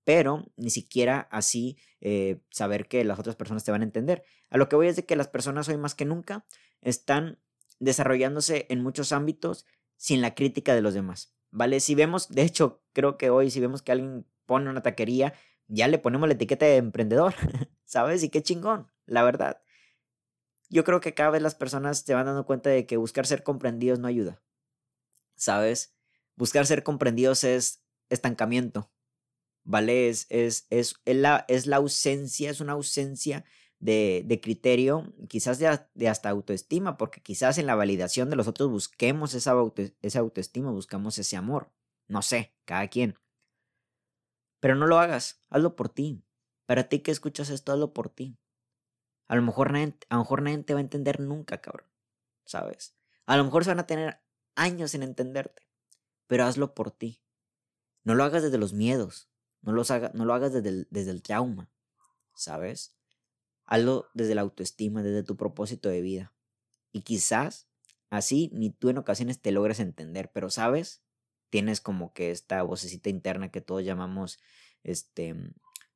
pero 0.04 0.46
ni 0.58 0.70
siquiera 0.70 1.28
así 1.32 1.78
eh, 2.00 2.40
saber 2.50 2.88
que 2.88 3.04
las 3.04 3.20
otras 3.20 3.36
personas 3.38 3.64
te 3.66 3.72
van 3.72 3.82
a 3.82 3.86
entender. 3.86 4.24
A 4.50 4.58
lo 4.58 4.68
que 4.68 4.78
voy 4.78 4.88
es 4.88 4.96
de 4.96 5.06
que 5.06 5.18
las 5.18 5.28
personas 5.28 5.68
hoy 5.68 5.78
más 5.78 5.96
que 5.96 6.06
nunca 6.06 6.46
están 6.82 7.40
desarrollándose 7.80 8.66
en 8.70 8.82
muchos 8.82 9.12
ámbitos 9.12 9.66
sin 9.98 10.22
la 10.22 10.36
crítica 10.36 10.74
de 10.74 10.82
los 10.82 10.94
demás, 10.94 11.36
¿vale? 11.52 11.80
Si 11.80 11.96
vemos, 11.96 12.30
de 12.30 12.44
hecho, 12.44 12.84
creo 12.94 13.18
que 13.18 13.30
hoy 13.30 13.52
si 13.52 13.60
vemos 13.60 13.82
que 13.82 13.92
alguien 13.92 14.26
pone 14.46 14.70
una 14.70 14.82
taquería, 14.82 15.34
ya 15.68 15.88
le 15.88 16.00
ponemos 16.00 16.28
la 16.28 16.36
etiqueta 16.36 16.66
de 16.66 16.78
emprendedor, 16.78 17.34
¿sabes? 17.84 18.24
Y 18.24 18.30
qué 18.30 18.42
chingón, 18.42 18.92
la 19.06 19.24
verdad. 19.24 19.62
Yo 20.70 20.84
creo 20.84 21.00
que 21.00 21.14
cada 21.14 21.32
vez 21.32 21.42
las 21.42 21.56
personas 21.56 22.00
se 22.00 22.14
van 22.14 22.26
dando 22.26 22.46
cuenta 22.46 22.70
de 22.70 22.86
que 22.86 22.98
buscar 22.98 23.26
ser 23.26 23.44
comprendidos 23.44 24.00
no 24.00 24.08
ayuda, 24.08 24.42
¿sabes? 25.36 25.96
Buscar 26.36 26.66
ser 26.66 26.84
comprendidos 26.84 27.44
es 27.44 27.84
estancamiento, 28.10 28.92
¿vale? 29.64 30.10
Es, 30.10 30.28
es, 30.30 30.68
es, 30.70 30.96
la, 31.06 31.46
es 31.48 31.68
la 31.68 31.78
ausencia, 31.78 32.50
es 32.50 32.62
una 32.62 32.74
ausencia 32.74 33.46
de, 33.80 34.40
criterio, 34.42 35.14
quizás 35.28 35.60
de, 35.60 36.08
hasta 36.08 36.30
autoestima, 36.30 36.98
porque 36.98 37.22
quizás 37.22 37.58
en 37.58 37.68
la 37.68 37.76
validación 37.76 38.30
de 38.30 38.36
los 38.36 38.48
otros 38.48 38.70
busquemos 38.70 39.34
esa, 39.34 39.54
esa 40.02 40.20
autoestima, 40.20 40.72
buscamos 40.72 41.18
ese 41.18 41.38
amor. 41.38 41.72
No 42.08 42.22
sé, 42.22 42.56
cada 42.66 42.88
quien. 42.88 43.18
Pero 44.60 44.76
no 44.76 44.88
lo 44.88 45.00
hagas, 45.00 45.44
hazlo 45.50 45.76
por 45.76 45.90
ti. 45.90 46.24
Para 46.66 46.90
ti 46.90 47.00
que 47.00 47.12
escuchas 47.12 47.50
esto, 47.50 47.72
hazlo 47.72 47.94
por 47.94 48.10
ti. 48.10 48.40
A 49.28 49.36
lo 49.36 49.42
mejor 49.42 49.72
nadie, 49.72 49.98
a 50.10 50.16
lo 50.16 50.22
mejor 50.22 50.42
nadie 50.42 50.64
te 50.64 50.74
va 50.74 50.80
a 50.80 50.82
entender 50.82 51.20
nunca, 51.20 51.62
cabrón. 51.62 51.90
¿Sabes? 52.46 52.96
A 53.26 53.38
lo 53.38 53.44
mejor 53.44 53.64
se 53.64 53.72
van 53.72 53.80
a 53.80 53.88
tener 53.88 54.22
años 54.56 54.96
en 54.96 55.04
entenderte. 55.04 55.68
Pero 56.28 56.46
hazlo 56.46 56.74
por 56.74 56.92
ti. 56.92 57.24
No 58.04 58.16
lo 58.16 58.24
hagas 58.24 58.44
desde 58.44 58.58
los 58.58 58.74
miedos. 58.74 59.30
No, 59.62 59.82
haga, 59.90 60.12
no 60.14 60.26
lo 60.26 60.34
hagas 60.34 60.54
desde 60.54 60.88
desde 60.90 61.12
el 61.12 61.22
trauma. 61.22 61.70
¿Sabes? 62.34 62.97
Hazlo 63.68 64.10
desde 64.14 64.34
la 64.34 64.42
autoestima, 64.42 65.04
desde 65.04 65.24
tu 65.24 65.38
propósito 65.38 65.90
de 65.90 66.02
vida. 66.02 66.34
Y 66.92 67.02
quizás 67.02 67.68
así 68.10 68.50
ni 68.54 68.72
tú 68.72 68.90
en 68.90 68.98
ocasiones 68.98 69.42
te 69.42 69.52
logres 69.52 69.80
entender, 69.80 70.32
pero 70.34 70.50
sabes, 70.50 71.04
tienes 71.50 71.82
como 71.82 72.14
que 72.14 72.32
esta 72.32 72.64
vocecita 72.64 73.10
interna 73.10 73.52
que 73.52 73.62
todos 73.62 73.84
llamamos, 73.84 74.40
este, 74.84 75.36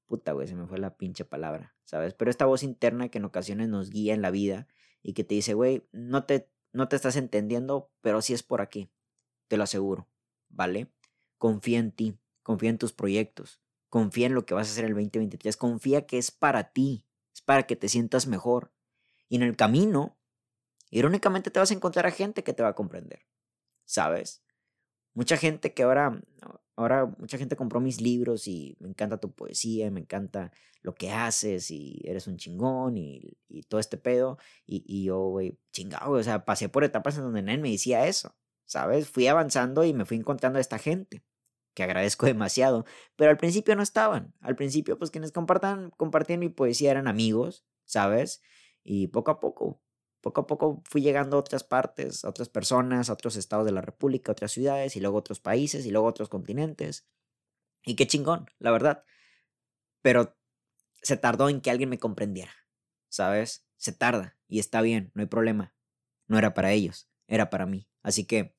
puta, 0.06 0.34
güey, 0.34 0.48
se 0.48 0.56
me 0.56 0.68
fue 0.68 0.78
la 0.78 0.98
pinche 0.98 1.26
palabra, 1.26 1.76
¿sabes? 1.86 2.14
Pero 2.14 2.30
esta 2.30 2.46
voz 2.46 2.64
interna 2.64 3.10
que 3.10 3.18
en 3.18 3.26
ocasiones 3.26 3.70
nos 3.70 3.90
guía 3.90 4.14
en 4.14 4.22
la 4.22 4.32
vida 4.32 4.68
y 5.02 5.14
que 5.14 5.24
te 5.24 5.36
dice, 5.36 5.54
güey, 5.54 5.88
no 5.92 6.26
te, 6.26 6.50
no 6.74 6.88
te 6.88 6.96
estás 6.96 7.16
entendiendo, 7.16 7.92
pero 8.02 8.22
sí 8.22 8.34
es 8.34 8.44
por 8.44 8.62
aquí, 8.62 8.90
te 9.48 9.58
lo 9.58 9.64
aseguro, 9.64 10.08
¿vale? 10.50 10.92
Confía 11.38 11.80
en 11.80 11.92
ti, 11.92 12.18
confía 12.44 12.70
en 12.70 12.78
tus 12.78 12.94
proyectos, 12.94 13.62
confía 13.90 14.28
en 14.28 14.34
lo 14.34 14.46
que 14.46 14.54
vas 14.54 14.68
a 14.68 14.72
hacer 14.72 14.86
el 14.86 14.94
2023, 14.94 15.58
confía 15.58 16.06
que 16.06 16.18
es 16.18 16.32
para 16.32 16.72
ti, 16.72 17.06
es 17.34 17.42
para 17.42 17.64
que 17.64 17.76
te 17.76 17.90
sientas 17.90 18.28
mejor. 18.28 18.74
Y 19.30 19.38
en 19.38 19.44
el 19.44 19.56
camino, 19.56 20.18
irónicamente 20.90 21.52
te 21.52 21.60
vas 21.60 21.72
a 21.72 21.74
encontrar 21.74 22.06
a 22.06 22.12
gente 22.12 22.44
que 22.44 22.54
te 22.54 22.64
va 22.64 22.70
a 22.70 22.76
comprender, 22.76 23.26
¿sabes? 23.86 24.44
Mucha 25.14 25.38
gente 25.38 25.74
que 25.74 25.84
ahora, 25.84 26.22
ahora 26.76 27.06
mucha 27.18 27.38
gente 27.38 27.56
compró 27.56 27.80
mis 27.80 28.02
libros 28.02 28.48
y 28.48 28.78
me 28.80 28.90
encanta 28.90 29.20
tu 29.20 29.34
poesía, 29.34 29.92
me 29.92 30.02
encanta 30.02 30.52
lo 30.82 30.96
que 30.96 31.12
haces 31.12 31.70
y 31.72 32.02
eres 32.06 32.28
un 32.28 32.38
chingón 32.38 32.98
y, 32.98 33.38
y 33.48 33.64
todo 33.64 33.80
este 33.80 33.98
pedo. 33.98 34.38
Y, 34.66 34.84
y 34.88 35.06
yo, 35.06 35.20
güey, 35.20 35.60
chingado, 35.72 36.12
o 36.12 36.24
sea, 36.24 36.46
pasé 36.46 36.70
por 36.70 36.84
etapas 36.84 37.18
en 37.18 37.24
donde 37.24 37.40
él 37.40 37.62
me 37.62 37.72
decía 37.72 38.08
eso, 38.08 38.36
¿sabes? 38.66 39.10
Fui 39.10 39.28
avanzando 39.28 39.84
y 39.84 39.94
me 39.94 40.06
fui 40.06 40.18
encontrando 40.18 40.58
a 40.58 40.62
esta 40.62 40.80
gente 40.80 41.24
que 41.74 41.84
agradezco 41.84 42.26
demasiado, 42.28 42.86
pero 43.16 43.32
al 43.32 43.38
principio 43.38 43.76
no 43.76 43.84
estaban. 43.84 44.34
Al 44.42 44.56
principio, 44.56 44.98
pues 44.98 45.12
quienes 45.12 45.32
compartan, 45.32 45.92
compartían 45.92 46.40
mi 46.40 46.50
poesía 46.50 46.92
eran 46.92 47.08
amigos, 47.08 47.66
¿sabes? 47.86 48.42
Y 48.84 49.08
poco 49.08 49.32
a 49.32 49.40
poco, 49.40 49.82
poco 50.22 50.42
a 50.42 50.48
poco 50.48 50.82
fui 50.86 51.02
llegando 51.02 51.38
a 51.38 51.40
otras 51.40 51.64
partes, 51.64 52.26
a 52.26 52.30
otras 52.30 52.50
personas, 52.50 53.10
a 53.10 53.14
otros 53.14 53.36
estados 53.36 53.66
de 53.66 53.72
la 53.72 53.82
República, 53.82 54.32
a 54.32 54.34
otras 54.34 54.52
ciudades, 54.52 54.96
y 54.96 55.02
luego 55.02 55.18
otros 55.18 55.40
países, 55.40 55.86
y 55.86 55.92
luego 55.92 56.08
otros 56.08 56.30
continentes. 56.30 57.08
Y 57.84 57.96
qué 57.96 58.08
chingón, 58.08 58.48
la 58.60 58.72
verdad. 58.72 59.04
Pero 60.02 60.38
se 61.02 61.18
tardó 61.18 61.50
en 61.50 61.62
que 61.62 61.72
alguien 61.72 61.90
me 61.90 62.00
comprendiera, 62.00 62.52
¿sabes? 63.10 63.68
Se 63.78 63.92
tarda, 63.92 64.38
y 64.48 64.60
está 64.60 64.82
bien, 64.82 65.12
no 65.16 65.22
hay 65.22 65.28
problema. 65.28 65.76
No 66.28 66.38
era 66.38 66.54
para 66.54 66.72
ellos, 66.72 67.10
era 67.28 67.50
para 67.50 67.66
mí. 67.66 67.90
Así 68.04 68.26
que 68.26 68.56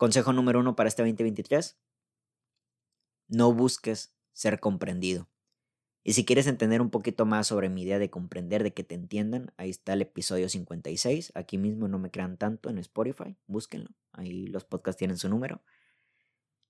Consejo 0.00 0.32
número 0.32 0.60
uno 0.60 0.76
para 0.76 0.88
este 0.88 1.02
2023. 1.02 1.78
No 3.28 3.52
busques 3.52 4.14
ser 4.32 4.58
comprendido. 4.58 5.28
Y 6.02 6.14
si 6.14 6.24
quieres 6.24 6.46
entender 6.46 6.80
un 6.80 6.88
poquito 6.88 7.26
más 7.26 7.48
sobre 7.48 7.68
mi 7.68 7.82
idea 7.82 7.98
de 7.98 8.08
comprender, 8.08 8.62
de 8.62 8.72
que 8.72 8.82
te 8.82 8.94
entiendan, 8.94 9.52
ahí 9.58 9.68
está 9.68 9.92
el 9.92 10.00
episodio 10.00 10.48
56. 10.48 11.32
Aquí 11.34 11.58
mismo 11.58 11.86
no 11.86 11.98
me 11.98 12.10
crean 12.10 12.38
tanto 12.38 12.70
en 12.70 12.78
Spotify, 12.78 13.36
búsquenlo. 13.46 13.90
Ahí 14.12 14.46
los 14.46 14.64
podcasts 14.64 14.98
tienen 14.98 15.18
su 15.18 15.28
número. 15.28 15.62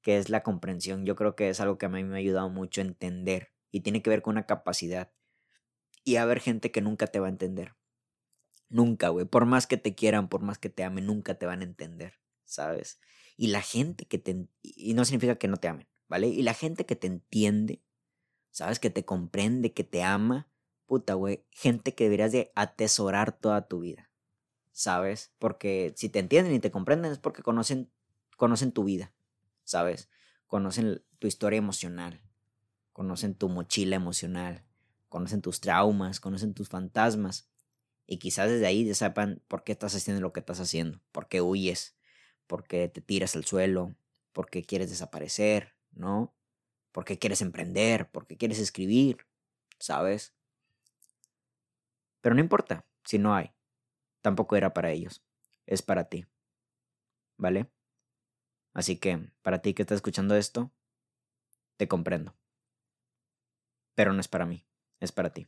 Que 0.03 0.19
es 0.19 0.29
la 0.29 0.43
comprensión. 0.43 1.07
Yo 1.07 1.15
creo 1.15 1.37
que 1.37 1.51
es 1.51 1.61
algo 1.61 1.79
que 1.79 1.87
a 1.87 1.89
mí 1.89 2.03
me 2.03 2.17
ha 2.17 2.19
ayudado 2.19 2.51
mucho 2.51 2.81
a 2.81 2.85
entender. 2.85 3.53
Y 3.71 3.83
tiene 3.83 4.03
que 4.03 4.11
ver 4.11 4.23
con 4.23 4.33
una 4.33 4.47
capacidad. 4.47 5.13
Y 6.03 6.17
haber 6.17 6.41
gente 6.41 6.73
que 6.73 6.81
nunca 6.81 7.07
te 7.07 7.21
va 7.21 7.29
a 7.29 7.31
entender. 7.31 7.77
Nunca, 8.69 9.11
güey. 9.11 9.25
Por 9.25 9.47
más 9.47 9.69
que 9.69 9.77
te 9.77 9.95
quieran, 9.95 10.29
por 10.29 10.43
más 10.43 10.59
que 10.59 10.69
te 10.69 10.83
amen, 10.83 11.07
nunca 11.07 11.37
te 11.37 11.47
van 11.47 11.61
a 11.61 11.65
entender. 11.65 12.15
¿Sabes? 12.45 12.99
Y 13.41 13.47
la 13.47 13.63
gente 13.63 14.05
que 14.05 14.19
te... 14.19 14.49
Y 14.61 14.93
no 14.93 15.07
significa 15.07 15.37
que 15.37 15.49
no 15.49 15.57
te 15.57 15.69
amen, 15.69 15.89
¿vale? 16.11 16.29
Y 16.29 16.43
la 16.43 16.53
gente 16.53 16.85
que 16.85 16.95
te 16.95 17.07
entiende, 17.07 17.81
¿sabes? 18.51 18.79
Que 18.79 18.91
te 18.91 19.07
comprende, 19.07 19.73
que 19.73 19.83
te 19.83 20.03
ama, 20.03 20.51
puta, 20.85 21.15
güey, 21.15 21.47
gente 21.51 21.95
que 21.95 22.05
deberías 22.05 22.33
de 22.33 22.53
atesorar 22.55 23.33
toda 23.33 23.67
tu 23.67 23.81
vida, 23.81 24.11
¿sabes? 24.73 25.33
Porque 25.39 25.95
si 25.97 26.11
te 26.11 26.19
entienden 26.19 26.53
y 26.53 26.61
te 26.61 26.71
comprenden 26.71 27.13
es 27.13 27.19
porque 27.19 27.43
conocen, 27.43 27.91
conocen 28.37 28.73
tu 28.73 28.85
vida, 28.85 29.15
¿sabes? 29.65 30.11
Conocen 30.47 31.03
tu 31.19 31.27
historia 31.27 31.57
emocional, 31.57 32.21
conocen 32.93 33.35
tu 33.35 33.49
mochila 33.49 33.97
emocional, 33.97 34.67
conocen 35.09 35.41
tus 35.41 35.61
traumas, 35.63 36.21
conocen 36.21 36.53
tus 36.53 36.69
fantasmas. 36.69 37.49
Y 38.07 38.19
quizás 38.19 38.51
desde 38.51 38.67
ahí 38.67 38.85
ya 38.85 38.95
sepan 38.95 39.41
por 39.49 39.65
qué 39.65 39.73
estás 39.73 39.95
haciendo 39.95 40.21
lo 40.21 40.35
que 40.35 40.41
estás 40.41 40.61
haciendo, 40.61 41.01
por 41.11 41.27
qué 41.27 41.41
huyes, 41.41 41.97
por 42.51 42.65
qué 42.65 42.89
te 42.89 43.01
tiras 43.01 43.37
al 43.37 43.45
suelo, 43.45 43.95
por 44.33 44.51
qué 44.51 44.65
quieres 44.65 44.91
desaparecer, 44.91 45.77
¿no? 45.93 46.35
¿Por 46.91 47.05
qué 47.05 47.17
quieres 47.17 47.43
emprender? 47.43 48.11
¿Por 48.11 48.27
qué 48.27 48.37
quieres 48.37 48.59
escribir? 48.59 49.25
¿Sabes? 49.79 50.35
Pero 52.21 52.35
no 52.35 52.41
importa 52.41 52.85
si 53.05 53.19
no 53.19 53.37
hay. 53.37 53.53
Tampoco 54.21 54.57
era 54.57 54.75
para 54.75 54.91
ellos. 54.91 55.23
Es 55.65 55.81
para 55.81 56.09
ti. 56.09 56.27
¿Vale? 57.37 57.71
Así 58.73 58.97
que, 58.97 59.31
para 59.43 59.63
ti 59.63 59.73
que 59.73 59.83
estás 59.83 59.97
escuchando 59.97 60.35
esto, 60.35 60.73
te 61.77 61.87
comprendo. 61.87 62.35
Pero 63.95 64.13
no 64.13 64.19
es 64.19 64.27
para 64.27 64.45
mí, 64.45 64.67
es 64.99 65.13
para 65.13 65.33
ti. 65.33 65.47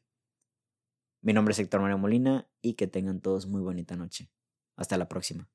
Mi 1.21 1.33
nombre 1.33 1.51
es 1.51 1.59
Héctor 1.59 1.81
Mario 1.81 1.99
Molina 1.99 2.49
y 2.61 2.75
que 2.75 2.87
tengan 2.87 3.21
todos 3.21 3.47
muy 3.47 3.61
bonita 3.61 3.97
noche. 3.97 4.31
Hasta 4.77 4.97
la 4.97 5.09
próxima. 5.09 5.49